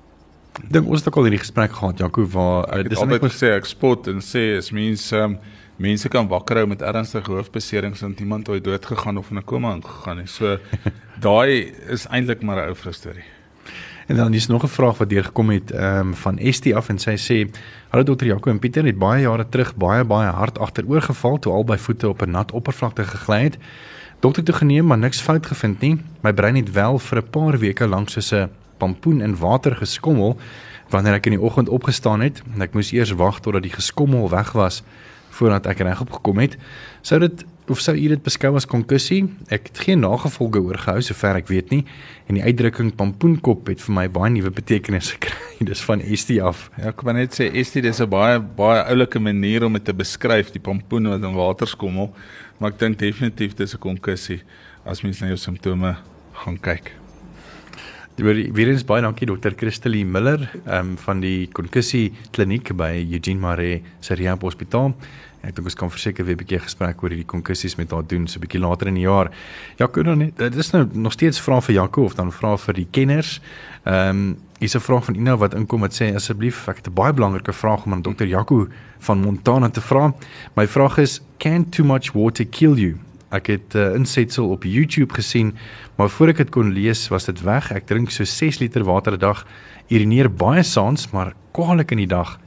Ek 0.58 0.72
dink 0.72 0.88
ons 0.88 0.98
het 0.98 1.08
ook 1.08 1.16
al 1.16 1.22
hierdie 1.22 1.44
gesprek 1.46 1.72
gehad, 1.72 1.98
Jaco, 1.98 2.26
waar 2.26 2.78
uh, 2.78 2.84
dis 2.88 3.00
net 3.00 3.22
gesê 3.22 3.54
ek 3.56 3.64
spot 3.64 4.06
en 4.06 4.20
sê 4.20 4.56
as 4.58 4.70
mens 4.70 5.12
um, 5.12 5.38
mense 5.76 6.08
kan 6.08 6.28
wakker 6.28 6.56
hou 6.56 6.66
met 6.66 6.82
ernstige 6.82 7.32
hoofbeserings 7.32 8.02
en 8.02 8.14
iemand 8.18 8.48
ooit 8.48 8.64
dood 8.64 8.86
gegaan 8.86 9.16
of 9.16 9.30
in 9.30 9.38
'n 9.38 9.44
koma 9.44 9.74
ingegaan 9.74 10.18
het. 10.18 10.28
So 10.28 10.58
daai 11.26 11.72
is 11.88 12.06
eintlik 12.06 12.42
maar 12.42 12.56
'n 12.56 12.68
ou 12.68 12.74
vrugstorie. 12.74 13.39
En 14.10 14.16
dan 14.16 14.34
is 14.34 14.46
nog 14.46 14.62
'n 14.62 14.66
vraag 14.66 14.98
wat 14.98 15.08
deur 15.08 15.24
gekom 15.24 15.50
het 15.50 15.70
ehm 15.70 15.98
um, 15.98 16.14
van 16.14 16.38
Estie 16.38 16.76
af 16.76 16.88
en 16.88 16.98
sy 16.98 17.16
sê: 17.16 17.50
"Hallo 17.88 18.04
dokter 18.04 18.26
Jaco 18.26 18.50
en 18.50 18.58
Pieter 18.58 18.84
het 18.84 18.98
baie 18.98 19.22
jare 19.22 19.48
terug 19.48 19.76
baie 19.76 20.04
baie 20.04 20.28
hard 20.28 20.58
agteroor 20.58 21.02
geval 21.02 21.38
toe 21.38 21.52
albei 21.52 21.78
voete 21.78 22.08
op 22.08 22.22
'n 22.22 22.30
nat 22.30 22.52
oppervlakte 22.52 23.04
gegly 23.04 23.42
het. 23.42 23.58
Dokter 24.20 24.44
toe 24.44 24.54
geneem 24.54 24.86
maar 24.86 24.98
niks 24.98 25.20
fout 25.20 25.46
gevind 25.46 25.80
nie. 25.80 26.02
My 26.20 26.32
brein 26.32 26.56
het 26.56 26.70
wel 26.72 26.98
vir 26.98 27.18
'n 27.18 27.30
paar 27.30 27.58
weke 27.58 27.86
lank 27.86 28.08
soos 28.08 28.32
'n 28.32 28.48
pampoen 28.76 29.20
in 29.20 29.36
water 29.36 29.76
geskommel 29.76 30.38
wanneer 30.88 31.12
ek 31.12 31.26
in 31.26 31.32
die 31.32 31.42
oggend 31.42 31.68
opgestaan 31.68 32.20
het 32.20 32.42
en 32.54 32.60
ek 32.60 32.72
moes 32.74 32.92
eers 32.92 33.10
wag 33.10 33.40
totdat 33.40 33.62
die 33.62 33.72
geskommel 33.72 34.30
weg 34.30 34.52
was 34.52 34.82
voordat 35.28 35.66
ek 35.66 35.78
regop 35.78 36.12
gekom 36.12 36.38
het. 36.38 36.56
Sou 37.00 37.20
dit 37.20 37.44
of 37.70 37.80
sou 37.80 37.94
u 37.94 38.08
dit 38.10 38.22
beskou 38.22 38.50
as 38.58 38.66
konkussie? 38.68 39.22
Ek 39.52 39.68
het 39.70 39.80
geen 39.86 40.02
nagevolge 40.02 40.60
oorgehou 40.60 41.00
sover 41.04 41.38
ek 41.38 41.48
weet 41.50 41.70
nie 41.70 41.84
en 42.26 42.38
die 42.38 42.44
uitdrukking 42.44 42.92
pampoenkop 42.98 43.70
het 43.70 43.82
vir 43.84 43.94
my 43.96 44.06
baie 44.12 44.30
nuwe 44.34 44.52
betekenis 44.54 45.10
gekry. 45.14 45.36
Dis 45.66 45.82
van 45.86 46.02
Estie 46.02 46.40
af. 46.42 46.68
Ja, 46.78 46.90
ek 46.90 47.04
wou 47.06 47.14
net 47.14 47.36
sê 47.38 47.50
Estie 47.50 47.82
dis 47.82 48.00
'n 48.00 48.10
baie 48.10 48.38
baie 48.38 48.82
oulike 48.90 49.22
manier 49.22 49.64
om 49.64 49.78
dit 49.78 49.84
te 49.84 49.94
beskryf, 49.94 50.50
die 50.50 50.62
pampoen 50.62 51.08
wat 51.08 51.22
in 51.22 51.34
water 51.34 51.66
skommel, 51.66 52.14
maar 52.58 52.72
ek 52.72 52.78
dink 52.78 52.98
definitief 52.98 53.54
dis 53.54 53.74
'n 53.74 53.78
konkussie 53.78 54.42
as 54.84 55.02
mens 55.02 55.20
na 55.20 55.28
jou 55.28 55.36
simptome 55.36 55.96
gaan 56.44 56.58
kyk. 56.58 56.92
Weer 58.20 58.68
eens 58.68 58.84
baie 58.84 59.00
dankie 59.00 59.26
dokter 59.26 59.54
Christelie 59.56 60.04
Miller 60.04 60.50
um, 60.66 60.96
van 60.98 61.20
die 61.20 61.48
konkussie 61.56 62.10
kliniek 62.34 62.74
by 62.76 62.92
Eugene 63.06 63.40
Maree 63.40 63.82
se 64.00 64.14
rehab 64.14 64.42
hospitaal. 64.42 64.92
Ek 65.40 65.54
dink 65.56 65.70
ons 65.70 65.74
kan 65.74 65.90
verseker 65.90 66.24
weer 66.24 66.36
'n 66.36 66.42
bietjie 66.42 66.60
gespreek 66.60 67.02
oor 67.02 67.10
hierdie 67.10 67.26
konkussies 67.26 67.76
met 67.76 67.90
haar 67.90 68.06
doen 68.06 68.26
so 68.28 68.38
'n 68.38 68.44
bietjie 68.44 68.60
later 68.60 68.88
in 68.88 68.94
die 68.94 69.08
jaar. 69.08 69.30
Jaco 69.78 70.02
dan 70.02 70.18
net 70.18 70.36
dit 70.36 70.56
is 70.56 70.72
nou 70.72 70.86
nog 70.92 71.12
steeds 71.12 71.40
vra 71.40 71.60
vir 71.60 71.74
Jaco 71.74 72.04
of 72.04 72.14
dan 72.14 72.32
vra 72.32 72.56
vir 72.56 72.74
die 72.74 72.88
kenners. 72.90 73.40
Ehm 73.84 74.08
um, 74.08 74.38
hier's 74.58 74.76
'n 74.76 74.80
vraag 74.80 75.04
van 75.04 75.14
Ina 75.14 75.36
wat 75.36 75.54
inkom 75.54 75.80
wat 75.80 75.92
sê 75.92 76.14
asseblief 76.14 76.68
ek 76.68 76.76
het 76.76 76.88
'n 76.88 76.94
baie 76.94 77.12
belangrike 77.12 77.52
vraag 77.52 77.84
om 77.86 77.92
aan 77.92 78.02
dokter 78.02 78.26
Jaco 78.26 78.68
van 78.98 79.20
Montana 79.20 79.70
te 79.70 79.80
vra. 79.80 80.12
My 80.56 80.66
vraag 80.66 80.98
is 80.98 81.20
can 81.38 81.68
too 81.70 81.84
much 81.84 82.12
water 82.12 82.44
kill 82.44 82.74
you? 82.74 82.98
Ek 83.30 83.46
het 83.46 83.74
'n 83.74 83.78
uh, 83.78 83.94
insetsel 83.94 84.50
op 84.50 84.64
YouTube 84.64 85.14
gesien, 85.14 85.56
maar 85.96 86.10
voor 86.10 86.28
ek 86.28 86.36
dit 86.36 86.50
kon 86.50 86.72
lees, 86.72 87.08
was 87.08 87.24
dit 87.24 87.40
weg. 87.40 87.72
Ek 87.72 87.86
drink 87.86 88.10
so 88.10 88.24
6 88.24 88.58
liter 88.58 88.84
water 88.84 89.12
'n 89.12 89.18
dag. 89.18 89.46
Urineer 89.88 90.28
baie 90.28 90.62
saans, 90.62 91.10
maar 91.10 91.34
kwaliek 91.52 91.90
in 91.90 91.96
die 91.96 92.06
dag. 92.06 92.38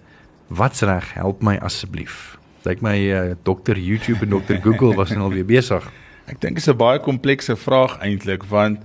Wat's 0.48 0.82
reg? 0.82 1.14
Help 1.14 1.42
my 1.42 1.58
asseblief. 1.58 2.43
Lyk 2.64 2.80
my 2.80 2.96
uh, 3.12 3.22
dokter 3.44 3.76
YouTube 3.76 4.24
en 4.24 4.30
dokter 4.38 4.62
Google 4.64 4.96
was 4.96 5.10
nou 5.12 5.26
al 5.26 5.34
weer 5.36 5.48
besig. 5.48 5.84
Ek 6.32 6.38
dink 6.40 6.56
dit 6.56 6.64
is 6.64 6.70
'n 6.72 6.80
baie 6.80 7.00
komplekse 7.04 7.58
vraag 7.60 7.98
eintlik 8.00 8.46
want 8.48 8.80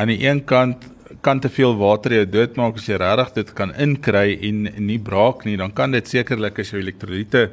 aan 0.00 0.08
die 0.08 0.24
een 0.24 0.40
kant 0.48 0.86
kan 1.20 1.40
te 1.40 1.48
veel 1.52 1.74
water 1.76 2.14
jou 2.14 2.24
doodmaak 2.24 2.78
as 2.80 2.86
jy 2.88 2.96
regtig 2.96 3.34
dit 3.34 3.50
kan 3.58 3.74
inkry 3.76 4.38
en 4.48 4.62
nie 4.86 4.98
braak 4.98 5.44
nie, 5.44 5.56
dan 5.60 5.72
kan 5.72 5.92
dit 5.92 6.08
sekerlik 6.08 6.58
as 6.58 6.70
jou 6.72 6.80
elektrolyte 6.80 7.50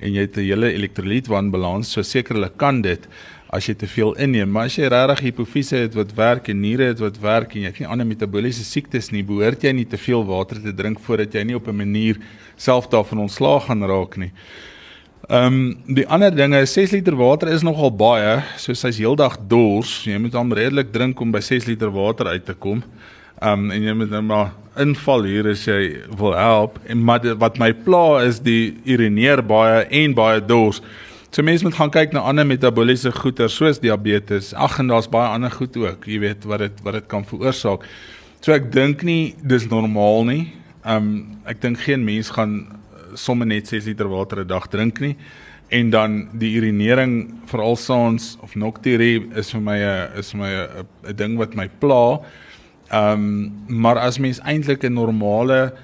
en 0.00 0.14
jy 0.14 0.24
het 0.24 0.38
'n 0.38 0.48
hele 0.48 0.72
elektrolytwanbalans, 0.72 1.92
so 1.92 2.02
sekerlik 2.02 2.56
kan 2.56 2.80
dit 2.82 3.06
as 3.50 3.66
jy 3.66 3.74
te 3.74 3.86
veel 3.86 4.14
inneem. 4.16 4.50
Maar 4.50 4.64
as 4.64 4.76
jy 4.76 4.88
regtig 4.88 5.20
hipofise 5.20 5.76
het 5.76 5.94
wat 5.94 6.14
werk 6.14 6.48
en 6.48 6.60
niere 6.60 6.88
het 6.88 7.00
wat 7.00 7.20
werk 7.20 7.54
en 7.54 7.62
jy 7.62 7.66
het 7.66 7.80
nie 7.80 7.88
ander 7.88 8.06
metabooliese 8.06 8.64
siektes 8.64 9.10
nie, 9.10 9.22
behoort 9.22 9.62
jy 9.62 9.72
nie 9.72 9.86
te 9.86 9.98
veel 9.98 10.24
water 10.24 10.56
te 10.62 10.72
drink 10.72 11.00
voordat 11.00 11.34
jy 11.34 11.44
nie 11.44 11.56
op 11.56 11.68
'n 11.68 11.76
manier 11.76 12.16
self 12.56 12.88
daarvan 12.88 13.18
ontslaag 13.18 13.66
gaan 13.66 13.82
raak 13.82 14.16
nie. 14.16 14.32
Ehm 15.28 15.44
um, 15.44 15.94
die 15.94 16.06
ander 16.08 16.32
dinge, 16.32 16.66
6 16.66 16.90
liter 16.90 17.16
water 17.16 17.50
is 17.52 17.60
nogal 17.60 17.90
baie, 17.92 18.38
soos 18.56 18.80
hy's 18.86 18.96
heeldag 18.96 19.34
dors. 19.50 19.90
Jy 20.08 20.16
moet 20.24 20.32
hom 20.32 20.54
redelik 20.56 20.88
drink 20.88 21.20
om 21.20 21.34
by 21.34 21.42
6 21.44 21.66
liter 21.68 21.90
water 21.92 22.30
uit 22.32 22.46
te 22.46 22.54
kom. 22.56 22.80
Ehm 23.42 23.66
um, 23.66 23.74
en 23.74 23.84
jy 23.84 23.94
moet 23.98 24.14
nou 24.14 24.22
maar 24.24 24.54
inval 24.80 25.26
hier 25.28 25.50
as 25.50 25.66
jy 25.68 26.00
wil 26.16 26.32
help. 26.32 26.78
En 26.88 27.04
maar 27.04 27.28
wat 27.44 27.60
my 27.60 27.74
pla 27.76 28.22
is 28.24 28.40
die 28.40 28.78
urineer 28.88 29.44
baie 29.44 29.84
en 30.00 30.16
baie 30.16 30.40
dors. 30.40 30.80
So 31.28 31.44
mense 31.44 31.68
moet 31.68 31.76
gaan 31.76 31.92
kyk 31.92 32.16
na 32.16 32.24
ander 32.24 32.48
metabooliese 32.48 33.12
goeie 33.12 33.50
soos 33.52 33.82
diabetes. 33.84 34.54
Ag 34.56 34.80
en 34.80 34.88
daar's 34.88 35.12
baie 35.12 35.28
ander 35.28 35.52
goed 35.52 35.76
ook, 35.76 36.08
jy 36.08 36.22
weet 36.24 36.48
wat 36.48 36.64
dit 36.64 36.80
wat 36.88 37.02
dit 37.02 37.12
kan 37.12 37.28
veroorsaak. 37.28 37.84
So 38.40 38.56
ek 38.56 38.72
dink 38.72 39.04
nie 39.04 39.36
dis 39.44 39.68
normaal 39.68 40.24
nie. 40.32 40.42
Um 40.88 41.36
ek 41.44 41.60
dink 41.60 41.84
geen 41.84 42.08
mens 42.08 42.32
gaan 42.32 42.77
sommer 43.18 43.46
net 43.46 43.68
6 43.68 43.86
liter 43.90 44.08
water 44.08 44.40
'n 44.40 44.46
dag 44.46 44.68
drink 44.68 45.00
nie. 45.00 45.16
En 45.68 45.90
dan 45.90 46.28
die 46.32 46.54
urinering 46.56 47.34
veral 47.46 47.76
saans 47.76 48.36
of 48.40 48.54
nokturie 48.54 49.28
is 49.36 49.50
vir 49.50 49.60
my 49.60 49.78
'n 49.78 50.18
is 50.18 50.32
vir 50.32 50.40
my 50.40 50.52
'n 51.10 51.16
ding 51.16 51.36
wat 51.36 51.54
my 51.54 51.68
pla. 51.68 52.20
Um 52.92 53.52
maar 53.68 53.98
as 53.98 54.18
mens 54.18 54.40
eintlik 54.40 54.84
'n 54.84 54.94
normale 54.94 55.74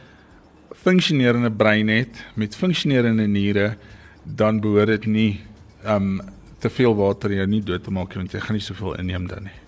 funksionerende 0.73 1.51
brein 1.51 1.88
het 1.88 2.25
met 2.35 2.57
funksionerende 2.57 3.27
niere 3.27 3.77
dan 4.23 4.61
behoort 4.61 4.87
dit 4.87 5.07
nie 5.07 5.40
um 5.87 6.20
te 6.59 6.70
veel 6.70 6.94
water 6.97 7.33
jou 7.33 7.47
nie 7.47 7.61
dood 7.61 7.85
te 7.85 7.90
maak 7.90 8.14
want 8.14 8.33
jy 8.33 8.40
gaan 8.40 8.57
nie 8.57 8.64
soveel 8.64 8.97
inneem 8.99 9.27
dan 9.29 9.42
nie. 9.44 9.59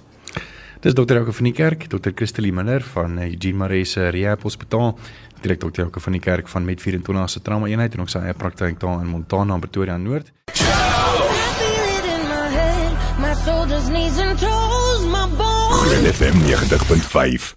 Dis 0.80 0.94
dokter 0.94 1.16
Jouke 1.16 1.32
van 1.32 1.48
die 1.48 1.54
kerk, 1.56 1.88
dokter 1.90 2.12
Christelie 2.14 2.52
Miller 2.52 2.84
van 2.92 3.18
Eugene 3.18 3.58
Maree 3.58 3.84
se 3.84 4.10
Rehab 4.14 4.44
Hospitaal, 4.46 4.98
direk 5.40 5.60
dokter 5.60 5.82
Jouke 5.82 6.00
van 6.00 6.12
die 6.12 6.20
kerk 6.20 6.48
van 6.48 6.64
Met 6.64 6.80
24 6.80 7.30
se 7.30 7.42
trauma 7.42 7.66
eenheid 7.66 7.94
en 7.94 8.00
ook 8.00 8.08
sy 8.08 8.18
eie 8.18 8.34
praktyk 8.34 8.80
daar 8.80 9.00
in 9.00 9.06
Montana, 9.06 9.58
Pretoria 9.58 9.96
Noord. 9.96 10.32
Groot 15.70 16.14
FM 16.14 16.36
90.5 16.40 17.54